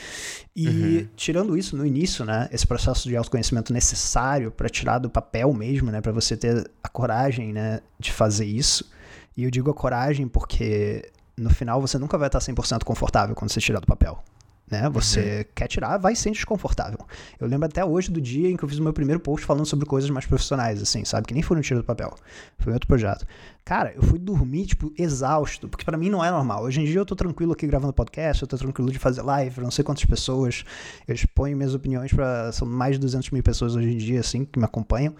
[0.55, 1.09] E uhum.
[1.17, 5.91] tirando isso no início, né, esse processo de autoconhecimento necessário para tirar do papel mesmo,
[5.91, 8.91] né, para você ter a coragem, né, de fazer isso.
[9.37, 13.51] E eu digo a coragem porque no final você nunca vai estar 100% confortável quando
[13.51, 14.23] você tirar do papel
[14.71, 14.89] né?
[14.91, 15.45] Você uhum.
[15.55, 16.99] quer tirar, vai ser desconfortável.
[17.39, 19.67] Eu lembro até hoje do dia em que eu fiz o meu primeiro post falando
[19.67, 21.27] sobre coisas mais profissionais, assim, sabe?
[21.27, 22.15] Que nem foi no tiro do papel.
[22.59, 23.27] Foi outro projeto.
[23.65, 26.65] Cara, eu fui dormir, tipo, exausto, porque para mim não é normal.
[26.65, 29.61] Hoje em dia eu tô tranquilo aqui gravando podcast, eu tô tranquilo de fazer live,
[29.61, 30.65] não sei quantas pessoas.
[31.07, 34.45] Eu exponho minhas opiniões para São mais de 200 mil pessoas hoje em dia, assim,
[34.45, 35.15] que me acompanham.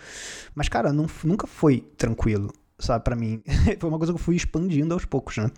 [0.55, 3.43] Mas, cara, não, nunca foi tranquilo sabe, para mim.
[3.79, 5.51] Foi uma coisa que eu fui expandindo aos poucos, né?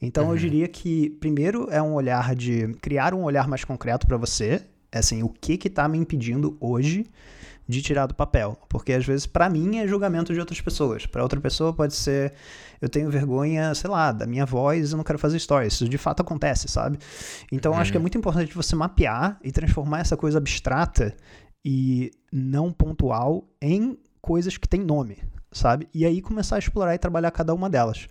[0.00, 0.32] Então uhum.
[0.32, 4.62] eu diria que primeiro é um olhar de criar um olhar mais concreto para você,
[4.90, 7.06] é assim, o que que tá me impedindo hoje
[7.66, 11.22] de tirar do papel, porque às vezes para mim é julgamento de outras pessoas, para
[11.22, 12.34] outra pessoa pode ser
[12.80, 15.74] eu tenho vergonha, sei lá, da minha voz, eu não quero fazer stories.
[15.74, 16.98] Isso de fato acontece, sabe?
[17.50, 17.78] Então uhum.
[17.78, 18.02] acho que é uhum.
[18.02, 21.14] muito importante você mapear e transformar essa coisa abstrata
[21.64, 25.18] e não pontual em coisas que têm nome,
[25.52, 25.88] sabe?
[25.92, 28.08] E aí começar a explorar e trabalhar cada uma delas.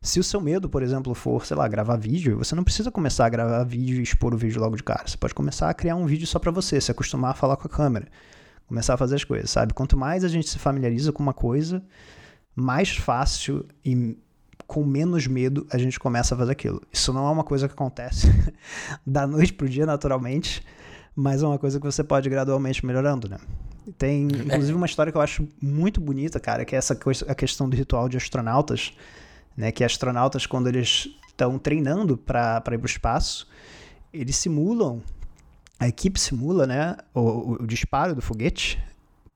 [0.00, 3.26] Se o seu medo, por exemplo, for, sei lá, gravar vídeo, você não precisa começar
[3.26, 5.02] a gravar vídeo e expor o vídeo logo de cara.
[5.06, 7.66] Você pode começar a criar um vídeo só para você, se acostumar a falar com
[7.66, 8.06] a câmera,
[8.68, 9.74] começar a fazer as coisas, sabe?
[9.74, 11.82] Quanto mais a gente se familiariza com uma coisa,
[12.54, 14.16] mais fácil e
[14.68, 16.80] com menos medo a gente começa a fazer aquilo.
[16.92, 18.28] Isso não é uma coisa que acontece
[19.04, 20.62] da noite pro dia naturalmente,
[21.16, 23.38] mas é uma coisa que você pode gradualmente melhorando, né?
[23.96, 24.36] Tem, é.
[24.44, 27.76] inclusive, uma história que eu acho muito bonita, cara, que é essa a questão do
[27.76, 28.92] ritual de astronautas,
[29.56, 29.72] né?
[29.72, 33.48] Que astronautas, quando eles estão treinando para ir para o espaço,
[34.12, 35.02] eles simulam,
[35.78, 36.96] a equipe simula, né?
[37.14, 38.82] O, o, o, disparo do foguete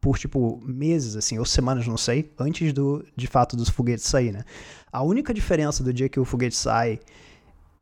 [0.01, 4.33] por, tipo, meses, assim, ou semanas, não sei, antes do, de fato, dos foguetes sair,
[4.33, 4.45] né?
[4.93, 6.99] A única diferença do dia que o foguete sai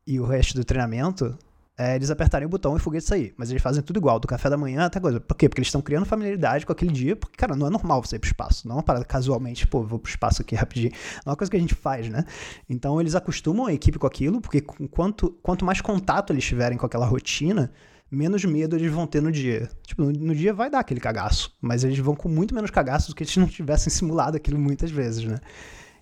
[0.05, 1.37] e o resto do treinamento
[1.81, 3.33] é eles apertarem o botão e o foguete sair.
[3.35, 5.19] Mas eles fazem tudo igual, do café da manhã até coisa.
[5.19, 5.49] Por quê?
[5.49, 8.19] Porque eles estão criando familiaridade com aquele dia, porque, cara, não é normal você ir
[8.19, 8.67] pro espaço.
[8.67, 10.91] Não é uma parada casualmente, pô, vou pro espaço aqui rapidinho.
[11.25, 12.23] Não é uma coisa que a gente faz, né?
[12.69, 16.85] Então eles acostumam a equipe com aquilo, porque quanto, quanto mais contato eles tiverem com
[16.85, 17.71] aquela rotina,
[18.11, 19.67] menos medo eles vão ter no dia.
[19.83, 23.15] Tipo, no, dia vai dar aquele cagaço, mas eles vão com muito menos cagaço do
[23.15, 25.39] que se não tivessem simulado aquilo muitas vezes, né?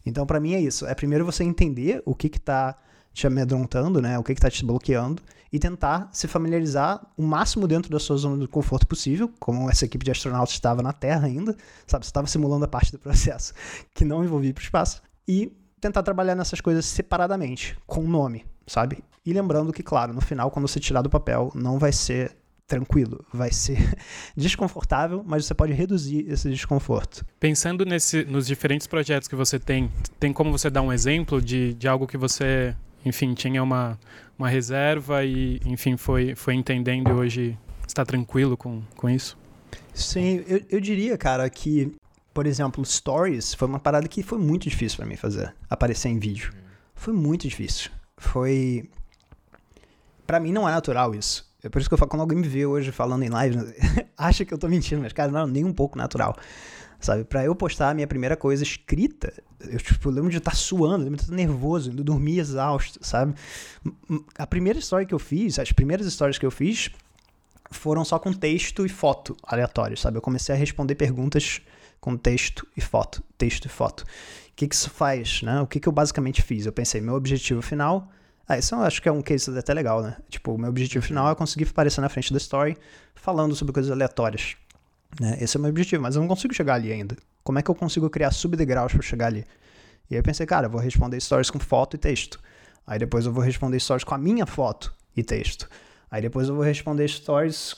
[0.05, 0.85] Então, para mim é isso.
[0.85, 2.75] É primeiro você entender o que que tá
[3.19, 4.17] te amedrontando, né?
[4.17, 8.37] O que está te bloqueando e tentar se familiarizar o máximo dentro da sua zona
[8.37, 11.55] de conforto possível, como essa equipe de astronautas estava na Terra ainda,
[11.85, 12.05] sabe?
[12.05, 13.53] Você estava simulando a parte do processo
[13.93, 15.51] que não envolvia para o espaço e
[15.81, 19.03] tentar trabalhar nessas coisas separadamente, com nome, sabe?
[19.25, 22.35] E lembrando que, claro, no final, quando você tirar do papel, não vai ser
[22.67, 23.77] tranquilo, vai ser
[24.37, 27.25] desconfortável, mas você pode reduzir esse desconforto.
[27.39, 31.73] Pensando nesse, nos diferentes projetos que você tem, tem como você dar um exemplo de,
[31.73, 32.75] de algo que você
[33.05, 33.97] enfim, tinha uma,
[34.37, 37.57] uma reserva e, enfim, foi, foi entendendo e hoje
[37.87, 39.37] está tranquilo com, com isso?
[39.93, 41.91] Sim, eu, eu diria, cara, que,
[42.33, 46.19] por exemplo, Stories foi uma parada que foi muito difícil para mim fazer, aparecer em
[46.19, 46.53] vídeo.
[46.95, 47.91] Foi muito difícil.
[48.17, 48.89] Foi.
[50.27, 51.47] para mim não é natural isso.
[51.63, 53.57] É por isso que eu falo, quando alguém me vê hoje falando em live,
[54.17, 56.35] acha que eu tô mentindo, mas, cara, não nem um pouco natural
[56.99, 57.23] sabe?
[57.23, 61.03] Para eu postar a minha primeira coisa escrita, eu, tipo, eu lembro de estar suando,
[61.03, 63.33] lembro de estar nervoso, indo dormir exausto, sabe?
[64.37, 66.89] A primeira história que eu fiz, as primeiras histórias que eu fiz
[67.71, 70.17] foram só com texto e foto aleatório, sabe?
[70.17, 71.61] Eu comecei a responder perguntas
[71.99, 74.01] com texto e foto, texto e foto.
[74.01, 74.05] O
[74.55, 75.61] que, que isso faz, né?
[75.61, 76.65] O que, que eu basicamente fiz?
[76.65, 78.09] Eu pensei, meu objetivo final
[78.49, 80.17] ah, isso eu acho que é um case até legal, né?
[80.27, 82.75] Tipo, o meu objetivo final é conseguir aparecer na frente da story
[83.13, 84.57] falando sobre coisas aleatórias.
[85.19, 85.37] Né?
[85.39, 87.15] Esse é o meu objetivo, mas eu não consigo chegar ali ainda.
[87.43, 89.45] Como é que eu consigo criar subdegraus para chegar ali?
[90.09, 92.39] E aí eu pensei, cara, eu vou responder stories com foto e texto.
[92.85, 95.69] Aí depois eu vou responder stories com a minha foto e texto.
[96.09, 97.75] Aí depois eu vou responder stories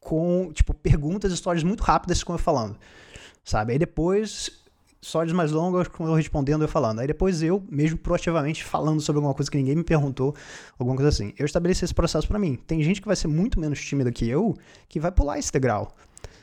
[0.00, 2.76] com, tipo, perguntas, stories muito rápidas como eu falando.
[3.44, 3.72] Sabe?
[3.72, 4.50] Aí depois,
[5.04, 7.00] stories mais longas com eu respondendo e falando.
[7.00, 10.34] Aí depois eu, mesmo proativamente, falando sobre alguma coisa que ninguém me perguntou,
[10.78, 11.32] alguma coisa assim.
[11.38, 12.56] Eu estabeleci esse processo para mim.
[12.66, 14.56] Tem gente que vai ser muito menos tímida que eu,
[14.88, 15.94] que vai pular esse degrau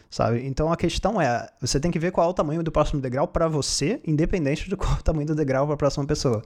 [0.10, 0.46] sabe?
[0.46, 3.28] Então a questão é, você tem que ver qual é o tamanho do próximo degrau
[3.28, 6.42] para você, independente de qual é o tamanho do degrau para a próxima pessoa.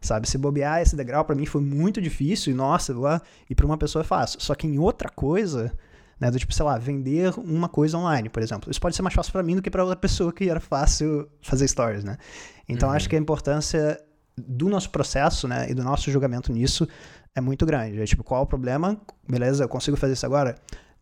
[0.00, 3.66] Sabe, se bobear esse degrau para mim foi muito difícil e nossa, lá, e para
[3.66, 4.40] uma pessoa é fácil.
[4.40, 5.72] Só que em outra coisa,
[6.20, 8.70] né, do tipo, sei lá, vender uma coisa online, por exemplo.
[8.70, 11.28] Isso pode ser mais fácil para mim do que para outra pessoa que era fácil
[11.42, 12.16] fazer stories, né?
[12.68, 12.94] Então uhum.
[12.94, 14.00] acho que a importância
[14.36, 16.86] do nosso processo, né, e do nosso julgamento nisso
[17.34, 18.00] é muito grande.
[18.00, 19.00] É tipo, qual é o problema?
[19.28, 20.54] Beleza, eu consigo fazer isso agora?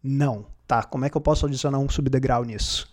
[0.02, 2.88] Não tá, como é que eu posso adicionar um subdegrau nisso?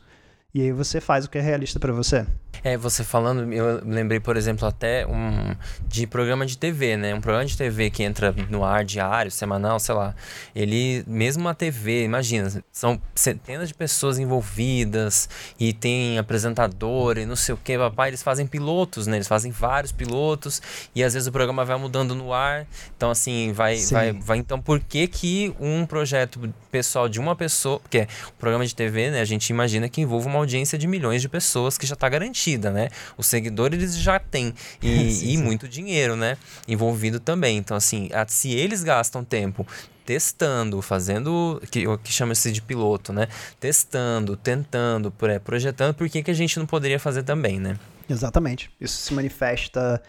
[0.55, 2.27] E aí você faz o que é realista para você.
[2.63, 5.55] É, você falando, eu lembrei, por exemplo, até um
[5.87, 7.13] de programa de TV, né?
[7.13, 10.15] Um programa de TV que entra no ar diário, semanal, sei lá.
[10.55, 15.27] Ele, mesmo a TV, imagina, são centenas de pessoas envolvidas
[15.59, 19.17] e tem apresentador e não sei o que, papai, eles fazem pilotos, né?
[19.17, 20.61] Eles fazem vários pilotos
[20.95, 22.65] e às vezes o programa vai mudando no ar.
[22.95, 24.37] Então, assim, vai, vai, vai.
[24.37, 26.39] Então, por que que um projeto
[26.71, 29.19] pessoal de uma pessoa, porque é um programa de TV, né?
[29.19, 32.71] A gente imagina que envolve uma audiência de milhões de pessoas que já está garantida,
[32.71, 32.89] né?
[33.17, 35.37] Os seguidores eles já têm e, sim, e sim.
[35.37, 36.37] muito dinheiro, né?
[36.67, 37.57] Envolvido também.
[37.57, 39.65] Então, assim, se eles gastam tempo
[40.05, 43.27] testando, fazendo que que chama-se de piloto, né?
[43.59, 47.77] Testando, tentando, projetando, por que, que a gente não poderia fazer também, né?
[48.09, 48.69] Exatamente.
[48.79, 50.01] Isso se manifesta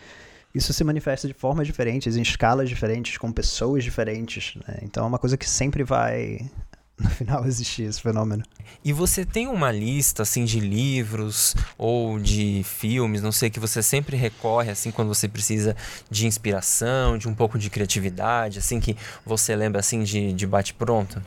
[0.54, 4.54] isso se manifesta de formas diferentes, em escalas diferentes, com pessoas diferentes.
[4.66, 4.78] Né?
[4.82, 6.48] Então é uma coisa que sempre vai
[7.00, 8.44] no final existir esse fenômeno.
[8.84, 13.82] E você tem uma lista assim de livros ou de filmes, não sei, que você
[13.82, 15.76] sempre recorre assim quando você precisa
[16.10, 20.74] de inspiração, de um pouco de criatividade, assim que você lembra assim de, de bate
[20.74, 21.20] pronto?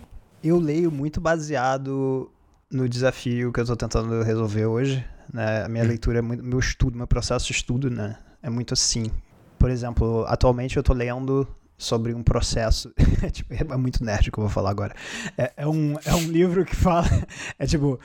[0.43, 2.31] Eu leio muito baseado
[2.71, 5.63] no desafio que eu estou tentando resolver hoje, né?
[5.63, 5.87] A minha hum.
[5.87, 8.17] leitura, é muito, meu estudo, meu processo de estudo, né?
[8.41, 9.11] É muito assim.
[9.57, 11.47] Por exemplo, atualmente eu tô lendo
[11.77, 12.91] sobre um processo.
[13.21, 14.95] É, tipo, é muito nerd que eu vou falar agora.
[15.37, 17.07] É, é, um, é um livro que fala.
[17.59, 17.99] É tipo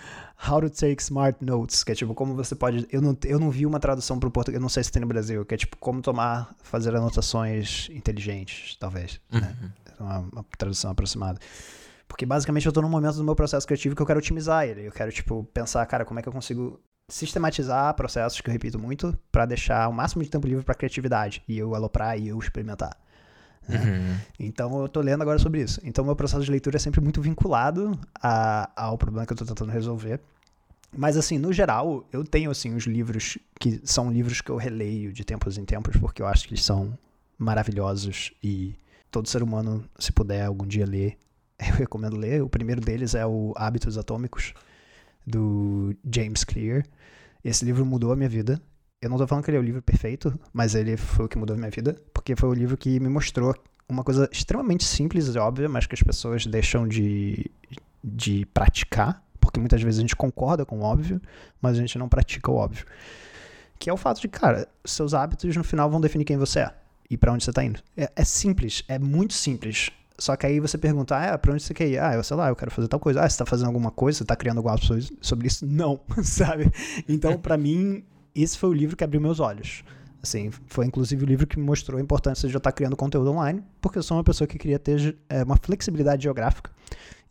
[0.49, 2.87] How to Take Smart Notes, que é tipo como você pode.
[2.91, 5.01] Eu não, eu não vi uma tradução para o português, eu não sei se tem
[5.01, 9.21] no Brasil, que é tipo como tomar, fazer anotações inteligentes, talvez.
[9.31, 9.57] Né?
[9.61, 10.07] Uhum.
[10.07, 11.39] Uma, uma, tradução aproximada.
[12.09, 14.87] Porque basicamente eu estou num momento do meu processo criativo que eu quero otimizar ele.
[14.87, 18.79] Eu quero, tipo, pensar, cara, como é que eu consigo sistematizar processos que eu repito
[18.79, 22.39] muito para deixar o máximo de tempo livre para criatividade e eu aloprar e eu
[22.39, 22.97] experimentar.
[23.69, 23.79] Né?
[23.79, 24.19] Uhum.
[24.39, 25.81] Então eu tô lendo agora sobre isso.
[25.85, 29.45] Então meu processo de leitura é sempre muito vinculado a, ao problema que eu tô
[29.45, 30.21] tentando resolver.
[30.95, 35.13] Mas assim, no geral, eu tenho assim os livros que são livros que eu releio
[35.13, 36.97] de tempos em tempos porque eu acho que eles são
[37.39, 38.75] maravilhosos e
[39.11, 41.17] todo ser humano, se puder algum dia ler,
[41.59, 42.43] eu recomendo ler.
[42.43, 44.53] O primeiro deles é o Hábitos Atômicos
[45.27, 46.85] do James Clear.
[47.45, 48.61] Esse livro mudou a minha vida
[49.03, 51.37] eu não tô falando que ele é o livro perfeito, mas ele foi o que
[51.37, 53.53] mudou a minha vida, porque foi o livro que me mostrou
[53.89, 57.51] uma coisa extremamente simples e óbvia, mas que as pessoas deixam de,
[58.03, 61.21] de praticar, porque muitas vezes a gente concorda com o óbvio,
[61.61, 62.87] mas a gente não pratica o óbvio.
[63.77, 66.75] Que é o fato de, cara, seus hábitos no final vão definir quem você é
[67.11, 67.81] e para onde você tá indo.
[67.97, 69.91] É, é, simples, é muito simples.
[70.17, 71.99] Só que aí você pergunta, ah, pra onde você quer ir?
[71.99, 73.21] Ah, eu sei lá, eu quero fazer tal coisa.
[73.21, 75.67] Ah, você tá fazendo alguma coisa, você tá criando alguma coisa sobre isso?
[75.67, 76.71] Não, sabe?
[77.09, 79.83] Então, para mim, esse foi o livro que abriu meus olhos.
[80.23, 83.31] Assim, foi inclusive o livro que me mostrou a importância de eu estar criando conteúdo
[83.31, 86.71] online, porque eu sou uma pessoa que queria ter é, uma flexibilidade geográfica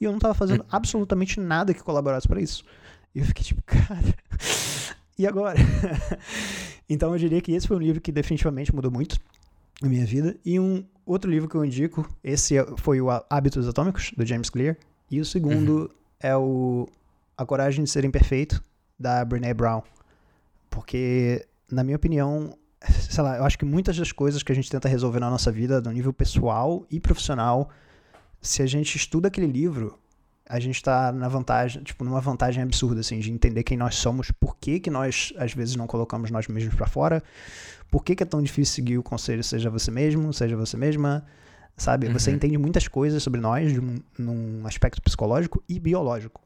[0.02, 0.68] e eu não estava fazendo hum.
[0.70, 2.66] absolutamente nada que colaborasse para isso.
[3.14, 4.16] E eu fiquei tipo, cara,
[5.18, 5.60] e agora?
[6.90, 9.18] então eu diria que esse foi um livro que definitivamente mudou muito
[9.82, 10.36] a minha vida.
[10.44, 14.76] E um outro livro que eu indico, esse foi o Hábitos Atômicos, do James Clear,
[15.10, 15.90] e o segundo uhum.
[16.20, 16.88] é o
[17.38, 18.64] A Coragem de Ser Imperfeito,
[19.00, 19.84] da Brené Brown.
[20.70, 22.58] Porque, na minha opinião,
[22.90, 25.52] sei lá, eu acho que muitas das coisas que a gente tenta resolver na nossa
[25.52, 27.70] vida, no nível pessoal e profissional,
[28.42, 30.00] se a gente estuda aquele livro,
[30.50, 34.32] a gente está na vantagem, tipo, numa vantagem absurda, assim, de entender quem nós somos,
[34.32, 37.24] por que, que nós, às vezes, não colocamos nós mesmos para fora,
[37.90, 41.26] por que, que é tão difícil seguir o conselho seja você mesmo, seja você mesma,
[41.78, 42.08] sabe?
[42.08, 42.14] Uhum.
[42.14, 46.42] Você entende muitas coisas sobre nós, um, num aspecto psicológico e biológico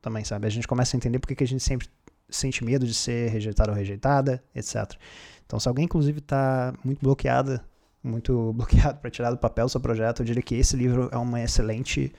[0.00, 0.46] também, sabe?
[0.46, 1.88] A gente começa a entender por que, que a gente sempre
[2.28, 4.94] sente medo de ser rejeitado ou rejeitada, etc.
[5.50, 7.60] Então, se alguém, inclusive, está muito bloqueada,
[8.04, 11.16] muito bloqueado para tirar do papel o seu projeto, eu diria que esse livro é
[11.16, 12.12] uma excelente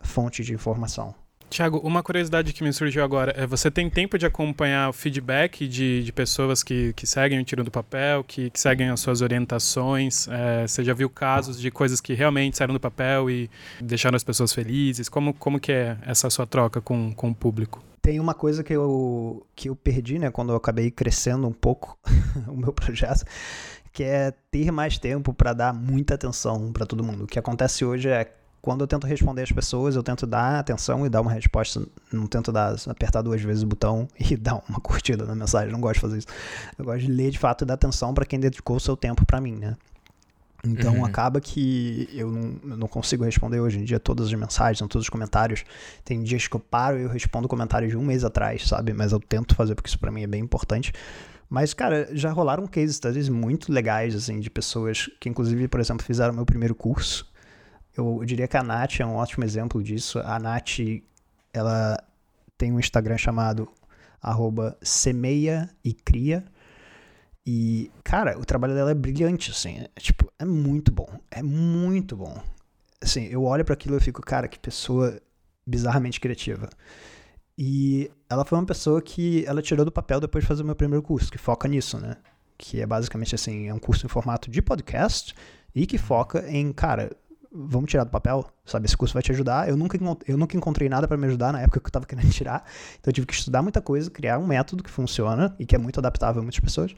[0.00, 1.14] fonte de informação.
[1.48, 5.68] Tiago, uma curiosidade que me surgiu agora é você tem tempo de acompanhar o feedback
[5.68, 9.20] de, de pessoas que, que seguem o tiro do papel, que, que seguem as suas
[9.20, 10.26] orientações?
[10.26, 13.48] É, você já viu casos de coisas que realmente saíram do papel e
[13.80, 15.08] deixaram as pessoas felizes?
[15.08, 17.80] Como, como que é essa sua troca com, com o público?
[18.04, 21.98] Tem uma coisa que eu, que eu perdi, né, quando eu acabei crescendo um pouco
[22.46, 23.24] o meu projeto,
[23.94, 27.24] que é ter mais tempo para dar muita atenção para todo mundo.
[27.24, 28.30] O que acontece hoje é
[28.60, 31.82] quando eu tento responder as pessoas, eu tento dar atenção e dar uma resposta,
[32.12, 35.80] não tento dar, apertar duas vezes o botão e dar uma curtida na mensagem, não
[35.80, 36.26] gosto de fazer isso.
[36.78, 39.24] Eu gosto de ler de fato e dar atenção para quem dedicou o seu tempo
[39.24, 39.78] para mim, né?
[40.64, 41.04] Então uhum.
[41.04, 45.04] acaba que eu não, eu não, consigo responder hoje em dia todas as mensagens, todos
[45.04, 45.64] os comentários.
[46.04, 48.92] Tem dias que eu paro e eu respondo comentários de um mês atrás, sabe?
[48.92, 50.92] Mas eu tento fazer porque isso para mim é bem importante.
[51.48, 56.04] Mas, cara, já rolaram case studies muito legais, assim, de pessoas que, inclusive, por exemplo,
[56.04, 57.30] fizeram meu primeiro curso.
[57.96, 60.18] Eu, eu diria que a Nath é um ótimo exemplo disso.
[60.20, 60.78] A Nath,
[61.52, 62.02] ela
[62.56, 63.68] tem um Instagram chamado
[64.20, 66.44] arroba semeia e cria
[67.46, 69.78] e, cara, o trabalho dela é brilhante, assim.
[69.78, 71.08] É, tipo, é muito bom.
[71.30, 72.42] É muito bom.
[73.02, 75.20] Assim, eu olho para aquilo e fico, cara, que pessoa
[75.66, 76.70] bizarramente criativa.
[77.56, 80.74] E ela foi uma pessoa que ela tirou do papel depois de fazer o meu
[80.74, 82.16] primeiro curso, que foca nisso, né?
[82.56, 85.34] Que é basicamente assim, é um curso em formato de podcast
[85.74, 87.14] e que foca em, cara,
[87.54, 88.86] vamos tirar do papel, sabe?
[88.86, 89.68] Esse curso vai te ajudar.
[89.68, 89.96] Eu nunca,
[90.26, 92.64] eu nunca encontrei nada para me ajudar na época que eu estava querendo tirar.
[92.98, 95.78] Então eu tive que estudar muita coisa, criar um método que funciona e que é
[95.78, 96.94] muito adaptável a muitas pessoas.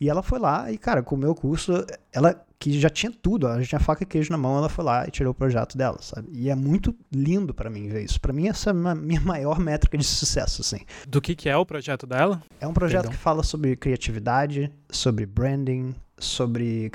[0.00, 3.46] E ela foi lá e, cara, com o meu curso, ela que já tinha tudo,
[3.46, 5.78] ela já tinha faca e queijo na mão, ela foi lá e tirou o projeto
[5.78, 6.28] dela, sabe?
[6.30, 8.20] E é muito lindo para mim ver isso.
[8.20, 10.80] Para mim essa é a minha maior métrica de sucesso, assim.
[11.08, 12.42] Do que que é o projeto dela?
[12.60, 13.12] É um projeto Perdão.
[13.12, 16.90] que fala sobre criatividade, sobre branding, sobre,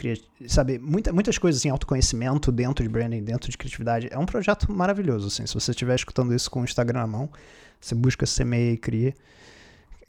[0.47, 4.07] sabe, muita, muitas coisas assim, autoconhecimento dentro de branding, dentro de criatividade.
[4.11, 5.47] É um projeto maravilhoso, assim.
[5.47, 7.29] Se você estiver escutando isso com o Instagram na mão,
[7.81, 9.15] você busca semeia e cria.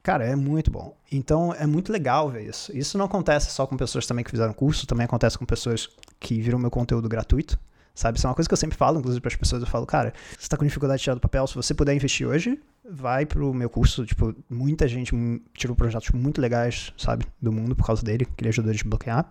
[0.07, 0.97] Cara, é muito bom.
[1.11, 2.71] Então é muito legal ver isso.
[2.73, 5.89] Isso não acontece só com pessoas também que fizeram curso, também acontece com pessoas
[6.21, 7.59] que viram meu conteúdo gratuito.
[7.93, 8.17] Sabe?
[8.17, 9.63] Isso é uma coisa que eu sempre falo, inclusive para as pessoas.
[9.63, 12.25] Eu falo, cara, você tá com dificuldade de tirar do papel, se você puder investir
[12.25, 12.57] hoje,
[12.89, 14.07] vai pro meu curso.
[14.07, 15.13] Tipo, muita gente
[15.55, 17.27] tirou projetos muito legais, sabe?
[17.43, 19.29] Do mundo por causa dele, que ele ajudou a desbloquear.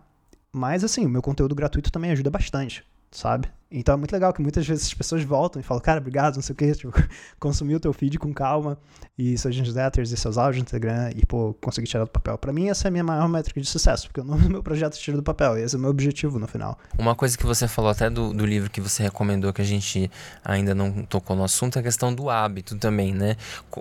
[0.52, 3.48] Mas, assim, o meu conteúdo gratuito também ajuda bastante, sabe?
[3.72, 6.42] Então é muito legal que muitas vezes as pessoas voltam e falam, cara, obrigado, não
[6.42, 6.94] sei o que, tipo,
[7.40, 8.78] consumi o teu feed com calma
[9.18, 12.38] e seus newsletters e seus áudios no Instagram e, pô, consegui tirar do papel.
[12.38, 14.62] Para mim, essa é a minha maior métrica de sucesso, porque o nome do meu
[14.62, 16.78] projeto tira do papel e esse é o meu objetivo no final.
[16.98, 20.12] Uma coisa que você falou até do, do livro que você recomendou, que a gente
[20.44, 23.36] ainda não tocou no assunto, é a questão do hábito também, né?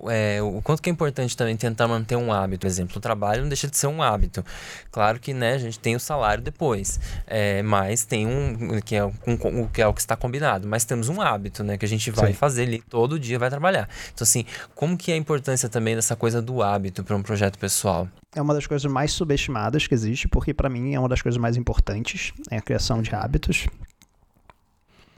[0.08, 2.60] É, o quanto que é importante também tentar manter um hábito.
[2.60, 4.44] Por exemplo, o trabalho não deixa de ser um hábito.
[4.90, 9.04] Claro que, né, a gente tem o salário depois, é, mas tem um, que é,
[9.04, 12.10] um, que é o que está combinado, mas temos um hábito, né, que a gente
[12.10, 12.38] vai Sim.
[12.38, 13.88] fazer ali todo dia, vai trabalhar.
[14.14, 17.58] Então, assim, como que é a importância também dessa coisa do hábito para um projeto
[17.58, 18.08] pessoal?
[18.34, 21.38] É uma das coisas mais subestimadas que existe, porque para mim é uma das coisas
[21.40, 23.66] mais importantes, é a criação de hábitos.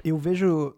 [0.02, 0.74] Eu vejo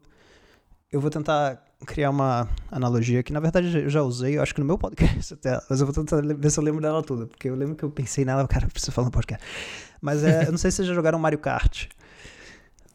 [0.91, 4.61] eu vou tentar criar uma analogia que na verdade eu já usei, eu acho que
[4.61, 7.49] no meu podcast até, mas eu vou tentar ver se eu lembro dela toda, porque
[7.49, 9.45] eu lembro que eu pensei nela, cara, eu preciso falar no podcast.
[10.01, 11.87] Mas é, eu não sei se vocês já jogaram Mario Kart.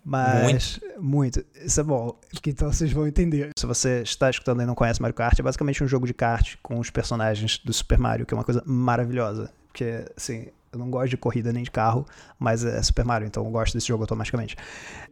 [0.03, 0.79] Mas.
[0.79, 1.01] Muito.
[1.01, 1.45] muito.
[1.55, 2.17] Isso é bom.
[2.31, 3.49] Porque então vocês vão entender.
[3.57, 6.55] Se você está escutando e não conhece Mario Kart, é basicamente um jogo de kart
[6.61, 9.49] com os personagens do Super Mario, que é uma coisa maravilhosa.
[9.67, 12.05] Porque, assim, eu não gosto de corrida nem de carro,
[12.37, 14.57] mas é Super Mario, então eu gosto desse jogo automaticamente.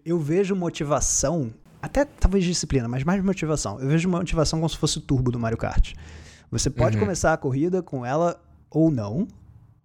[0.06, 3.80] Eu vejo motivação, até talvez disciplina, mas mais motivação.
[3.80, 5.94] Eu vejo motivação como se fosse o turbo do Mario Kart.
[6.52, 7.04] Você pode uhum.
[7.04, 8.40] começar a corrida com ela
[8.70, 9.28] ou não,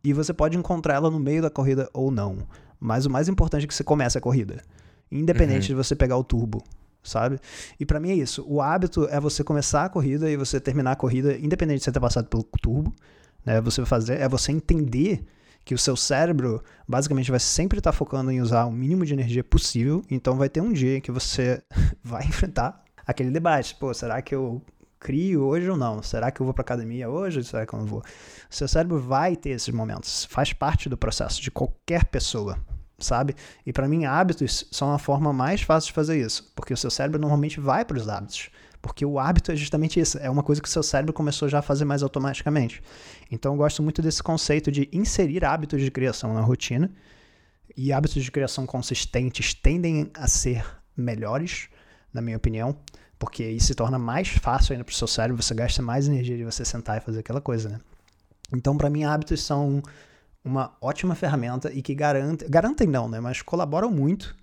[0.03, 2.39] e você pode encontrar ela no meio da corrida ou não.
[2.79, 4.63] Mas o mais importante é que você comece a corrida
[5.11, 5.79] independente uhum.
[5.79, 6.63] de você pegar o turbo,
[7.03, 7.39] sabe?
[7.79, 8.45] E para mim é isso.
[8.47, 11.93] O hábito é você começar a corrida e você terminar a corrida, independente de você
[11.93, 12.95] ter passado pelo turbo,
[13.45, 13.61] né?
[13.61, 15.25] Você fazer é você entender
[15.65, 19.43] que o seu cérebro basicamente vai sempre estar focando em usar o mínimo de energia
[19.43, 20.03] possível.
[20.11, 21.63] Então vai ter um dia que você
[22.03, 23.75] vai enfrentar aquele debate.
[23.75, 24.63] Pô, será que eu
[24.99, 26.03] crio hoje ou não?
[26.03, 27.43] Será que eu vou para academia hoje?
[27.43, 27.99] Será que eu não vou?
[27.99, 30.25] O seu cérebro vai ter esses momentos.
[30.27, 32.59] Faz parte do processo de qualquer pessoa
[32.99, 33.35] sabe?
[33.65, 36.91] E para mim, hábitos são a forma mais fácil de fazer isso, porque o seu
[36.91, 38.51] cérebro normalmente vai para os hábitos.
[38.81, 41.59] Porque o hábito é justamente isso, é uma coisa que o seu cérebro começou já
[41.59, 42.83] a fazer mais automaticamente.
[43.31, 46.91] Então eu gosto muito desse conceito de inserir hábitos de criação na rotina.
[47.77, 50.65] E hábitos de criação consistentes tendem a ser
[50.97, 51.69] melhores,
[52.13, 52.75] na minha opinião,
[53.19, 56.37] porque isso se torna mais fácil ainda para o seu cérebro, você gasta mais energia
[56.37, 57.81] de você sentar e fazer aquela coisa, né?
[58.53, 59.83] Então, para mim, hábitos são
[60.47, 64.35] uma ótima ferramenta e que garante, garantem não, né, mas colaboram muito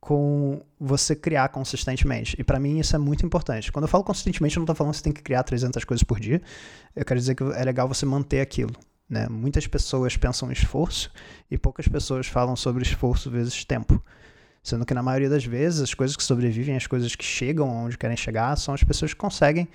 [0.00, 2.36] com você criar consistentemente.
[2.38, 3.70] E para mim isso é muito importante.
[3.70, 6.02] Quando eu falo consistentemente, eu não estou falando que você tem que criar 300 coisas
[6.02, 6.40] por dia.
[6.94, 8.72] Eu quero dizer que é legal você manter aquilo.
[9.08, 9.28] Né?
[9.28, 11.10] Muitas pessoas pensam em esforço
[11.50, 14.02] e poucas pessoas falam sobre esforço vezes tempo.
[14.62, 17.98] Sendo que na maioria das vezes as coisas que sobrevivem, as coisas que chegam onde
[17.98, 19.68] querem chegar, são as pessoas que conseguem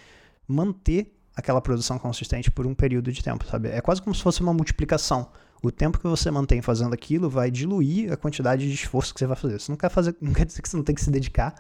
[0.46, 3.70] manter aquela produção consistente por um período de tempo, sabe?
[3.70, 5.30] É quase como se fosse uma multiplicação
[5.62, 9.28] o tempo que você mantém fazendo aquilo vai diluir a quantidade de esforço que você
[9.28, 9.56] vai fazer.
[9.58, 11.56] Isso não quer, fazer, não quer dizer que você não tem que se dedicar,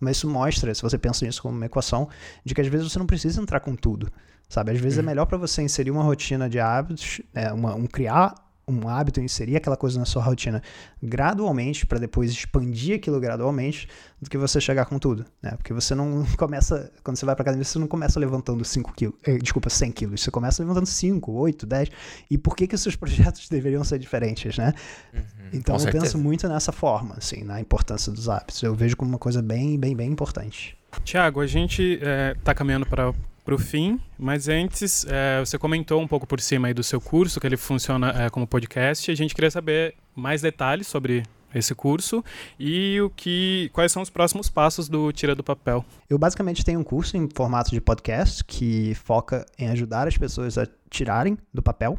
[0.00, 2.08] mas isso mostra, se você pensa nisso como uma equação,
[2.44, 4.10] de que às vezes você não precisa entrar com tudo,
[4.48, 4.72] sabe?
[4.72, 5.06] Às vezes é uhum.
[5.06, 8.34] é melhor para você inserir uma rotina de hábitos, é, uma, um criar
[8.66, 10.62] um hábito, inserir aquela coisa na sua rotina
[11.02, 13.88] gradualmente, para depois expandir aquilo gradualmente,
[14.20, 15.52] do que você chegar com tudo, né?
[15.56, 19.16] Porque você não começa, quando você vai para academia, você não começa levantando 5 quilos,
[19.24, 21.88] eh, desculpa, 100 quilos, você começa levantando 5, 8, 10,
[22.30, 24.72] e por que que os seus projetos deveriam ser diferentes, né?
[25.12, 25.20] Uhum,
[25.52, 26.04] então eu certeza.
[26.04, 29.78] penso muito nessa forma, assim, na importância dos hábitos, eu vejo como uma coisa bem,
[29.78, 30.76] bem, bem importante.
[31.04, 31.98] Tiago, a gente
[32.40, 33.12] está eh, caminhando para
[33.44, 37.00] para o fim, mas antes é, você comentou um pouco por cima aí do seu
[37.00, 39.10] curso, que ele funciona é, como podcast.
[39.10, 41.24] A gente queria saber mais detalhes sobre
[41.54, 42.24] esse curso
[42.58, 45.84] e o que, quais são os próximos passos do Tira do Papel.
[46.08, 50.56] Eu basicamente tenho um curso em formato de podcast que foca em ajudar as pessoas
[50.56, 51.98] a tirarem do papel.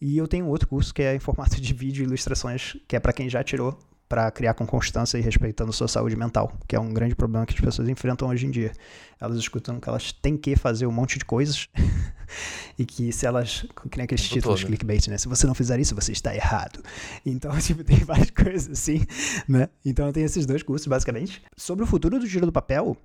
[0.00, 3.00] E eu tenho outro curso que é em formato de vídeo e ilustrações, que é
[3.00, 3.78] para quem já tirou
[4.08, 7.54] para criar com constância e respeitando sua saúde mental, que é um grande problema que
[7.54, 8.72] as pessoas enfrentam hoje em dia.
[9.20, 11.68] Elas escutam que elas têm que fazer um monte de coisas
[12.78, 14.68] e que se elas, que nem aqueles títulos todo.
[14.68, 15.18] clickbait, né?
[15.18, 16.82] Se você não fizer isso, você está errado.
[17.24, 19.04] Então, tipo, tem várias coisas assim,
[19.48, 19.68] né?
[19.84, 21.42] Então, eu tenho esses dois cursos, basicamente.
[21.56, 22.96] Sobre o futuro do giro do papel,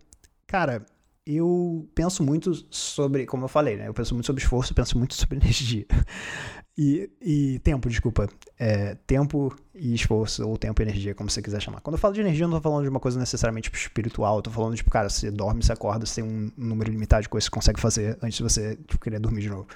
[0.45, 0.86] cara,
[1.26, 3.88] eu penso muito sobre, como eu falei, né?
[3.88, 5.86] Eu penso muito sobre esforço, penso muito sobre energia.
[6.78, 8.30] E, e tempo, desculpa.
[8.57, 11.82] É, tempo e esforço, ou tempo e energia, como você quiser chamar.
[11.82, 14.38] Quando eu falo de energia, eu não tô falando de uma coisa necessariamente tipo, espiritual.
[14.38, 17.30] Eu tô falando, tipo, cara, você dorme, você acorda, você tem um número limitado de
[17.30, 19.67] coisas que você consegue fazer antes de você tipo, querer dormir de novo.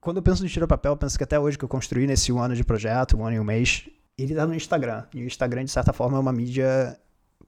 [0.00, 2.32] Quando eu penso no tiro papel, eu penso que até hoje que eu construí nesse
[2.32, 3.88] um ano de projeto, um ano e um mês,
[4.18, 5.04] ele tá no Instagram.
[5.14, 6.98] E o Instagram, de certa forma, é uma mídia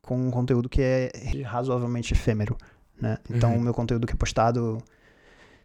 [0.01, 1.11] com um conteúdo que é
[1.45, 2.57] razoavelmente efêmero,
[3.01, 3.19] né?
[3.29, 3.59] Então, Uhum.
[3.59, 4.79] o meu conteúdo que é postado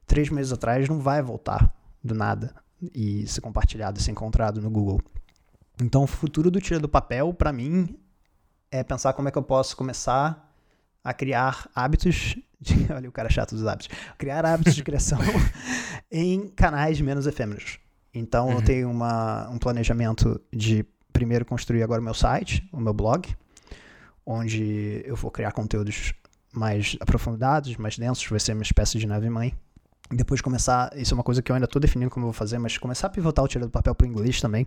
[0.07, 1.73] três meses atrás não vai voltar
[2.03, 2.53] do nada
[2.93, 4.99] e ser compartilhado, ser encontrado no Google.
[5.82, 7.97] Então, o futuro do Tira do Papel, para mim,
[8.71, 10.53] é pensar como é que eu posso começar
[11.03, 12.36] a criar hábitos.
[12.59, 13.89] De, olha o cara chato dos hábitos.
[14.17, 15.17] Criar hábitos de criação
[16.11, 17.80] em canais menos efêmeros.
[18.13, 18.61] Então, eu Uhum.
[18.61, 23.27] tenho uma, um planejamento de primeiro construir agora o meu site, o meu blog,
[24.25, 26.13] onde eu vou criar conteúdos
[26.51, 29.53] mais aprofundados, mais densos, vai ser uma espécie de nave-mãe.
[30.12, 32.57] Depois começar, isso é uma coisa que eu ainda estou definindo como eu vou fazer,
[32.57, 34.66] mas começar a pivotar o tira do papel para o inglês também,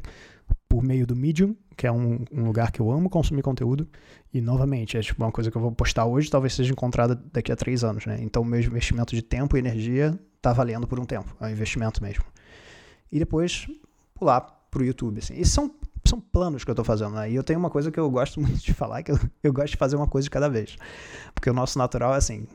[0.68, 3.88] por meio do Medium, que é um, um lugar que eu amo consumir conteúdo.
[4.32, 7.50] E novamente, é tipo uma coisa que eu vou postar hoje, talvez seja encontrada daqui
[7.50, 8.18] a três anos, né?
[8.22, 11.50] Então o meu investimento de tempo e energia tá valendo por um tempo, é um
[11.50, 12.24] investimento mesmo.
[13.10, 13.66] E depois
[14.14, 14.40] pular
[14.70, 15.34] pro YouTube, assim.
[15.34, 15.70] Esses são,
[16.04, 17.30] são planos que eu tô fazendo, né?
[17.30, 19.72] E eu tenho uma coisa que eu gosto muito de falar, que eu, eu gosto
[19.72, 20.76] de fazer uma coisa de cada vez.
[21.34, 22.46] Porque o nosso natural é assim,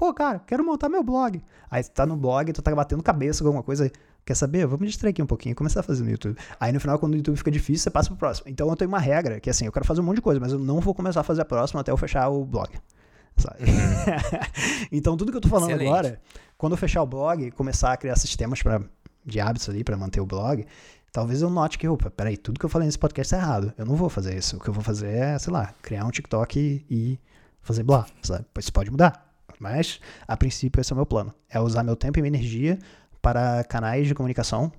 [0.00, 1.42] pô, cara, quero montar meu blog.
[1.70, 3.92] Aí tu tá no blog, tu tá batendo cabeça com alguma coisa.
[4.24, 4.66] Quer saber?
[4.66, 6.38] Vamos distrair aqui um pouquinho e começar a fazer no YouTube.
[6.58, 8.48] Aí no final, quando o YouTube fica difícil, você passa pro próximo.
[8.48, 10.52] Então eu tenho uma regra que assim, eu quero fazer um monte de coisa, mas
[10.52, 12.70] eu não vou começar a fazer a próxima até eu fechar o blog.
[14.90, 15.88] Então tudo que eu tô falando Excelente.
[15.88, 16.20] agora,
[16.56, 18.80] quando eu fechar o blog, começar a criar sistemas pra,
[19.24, 20.66] de hábitos ali para manter o blog,
[21.12, 23.72] talvez eu note que, opa, peraí, tudo que eu falei nesse podcast tá errado.
[23.76, 24.56] Eu não vou fazer isso.
[24.56, 27.20] O que eu vou fazer é, sei lá, criar um TikTok e, e
[27.60, 28.46] fazer blá, sabe?
[28.52, 29.29] Pois isso pode mudar.
[29.60, 31.32] Mas, a princípio, esse é o meu plano.
[31.48, 32.78] É usar meu tempo e minha energia
[33.20, 34.72] para canais de comunicação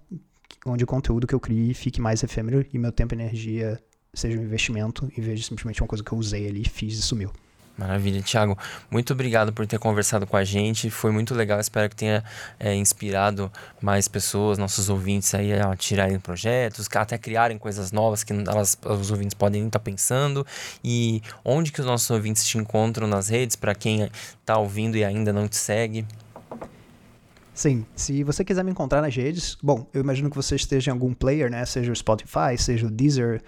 [0.65, 3.79] onde o conteúdo que eu crie fique mais efêmero e meu tempo e energia
[4.13, 7.01] seja um investimento em vez de simplesmente uma coisa que eu usei ali, fiz e
[7.01, 7.31] sumiu.
[7.77, 8.57] Maravilha, Thiago.
[8.89, 10.89] Muito obrigado por ter conversado com a gente.
[10.89, 11.59] Foi muito legal.
[11.59, 12.23] Espero que tenha
[12.59, 13.51] é, inspirado
[13.81, 19.09] mais pessoas, nossos ouvintes aí a tirarem projetos, até criarem coisas novas que elas, os
[19.09, 20.45] ouvintes podem estar pensando.
[20.83, 24.09] E onde que os nossos ouvintes te encontram nas redes, para quem
[24.39, 26.05] está ouvindo e ainda não te segue?
[27.53, 30.93] Sim, se você quiser me encontrar nas redes, bom, eu imagino que você esteja em
[30.93, 31.65] algum player, né?
[31.65, 33.41] Seja o Spotify, seja o Deezer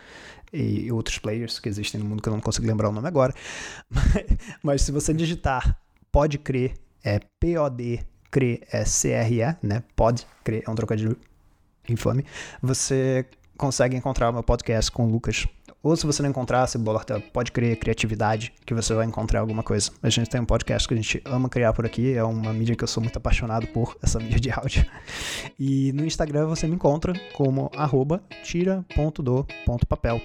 [0.53, 3.33] e outros players que existem no mundo que eu não consigo lembrar o nome agora.
[3.89, 4.25] Mas,
[4.61, 5.77] mas se você digitar
[6.11, 7.99] Pode Crer, é P-O-D,
[8.29, 9.83] Crer, é C-R-E, né?
[9.95, 11.17] Pode Crer, é um trocadilho
[11.89, 12.25] infame.
[12.61, 13.25] Você
[13.57, 15.47] consegue encontrar o meu podcast com o Lucas.
[15.81, 19.63] Ou se você não encontrar, você bota Pode Crer Criatividade, que você vai encontrar alguma
[19.63, 19.91] coisa.
[20.01, 22.75] A gente tem um podcast que a gente ama criar por aqui, é uma mídia
[22.75, 24.85] que eu sou muito apaixonado por, essa mídia de áudio.
[25.59, 30.21] E no Instagram você me encontra como arroba tira.do.papel.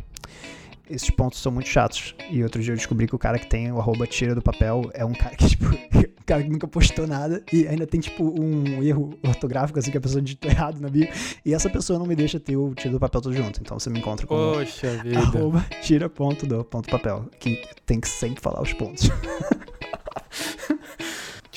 [0.91, 2.15] Esses pontos são muito chatos.
[2.31, 4.91] E outro dia eu descobri que o cara que tem o arroba tira do papel
[4.95, 8.25] é um cara que, tipo, um cara que nunca postou nada e ainda tem, tipo,
[8.25, 11.07] um erro ortográfico, assim, que a pessoa digitou errado na bio.
[11.45, 13.61] E essa pessoa não me deixa ter o tira do papel todo junto.
[13.61, 15.19] Então você me encontra como Poxa vida.
[15.19, 17.27] arroba tira.do.papel.
[17.39, 19.11] Que tem que sempre falar os pontos.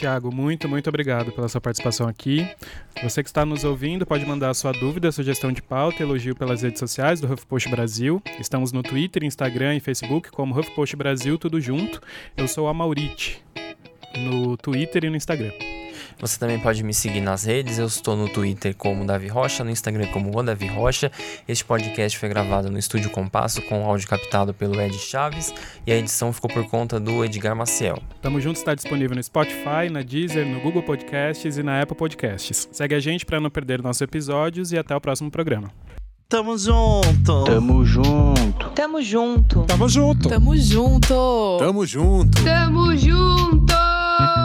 [0.01, 2.49] Tiago, muito, muito obrigado pela sua participação aqui.
[3.03, 6.63] Você que está nos ouvindo pode mandar a sua dúvida, sugestão de pauta, elogio pelas
[6.63, 8.19] redes sociais do HuffPost Brasil.
[8.39, 12.01] Estamos no Twitter, Instagram e Facebook como HuffPost Brasil, tudo junto.
[12.35, 13.43] Eu sou a Maurite,
[14.17, 15.51] no Twitter e no Instagram.
[16.19, 17.77] Você também pode me seguir nas redes.
[17.77, 21.11] Eu estou no Twitter como Davi Rocha, no Instagram como o Davi Rocha.
[21.47, 25.53] Este podcast foi gravado no Estúdio Compasso com áudio captado pelo Ed Chaves
[25.85, 28.01] e a edição ficou por conta do Edgar Maciel.
[28.21, 32.67] Tamo Junto está disponível no Spotify, na Deezer, no Google Podcasts e na Apple Podcasts.
[32.71, 35.71] Segue a gente para não perder nossos episódios e até o próximo programa.
[36.31, 37.43] Tamo junto.
[37.43, 38.69] Tamo junto.
[38.73, 39.65] Tamo junto.
[39.65, 40.29] Tamo junto.
[40.29, 41.57] Tamo junto.
[41.59, 42.43] Tamo junto.
[42.43, 43.90] Tamo junto!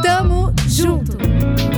[0.03, 1.76] Tamo junto.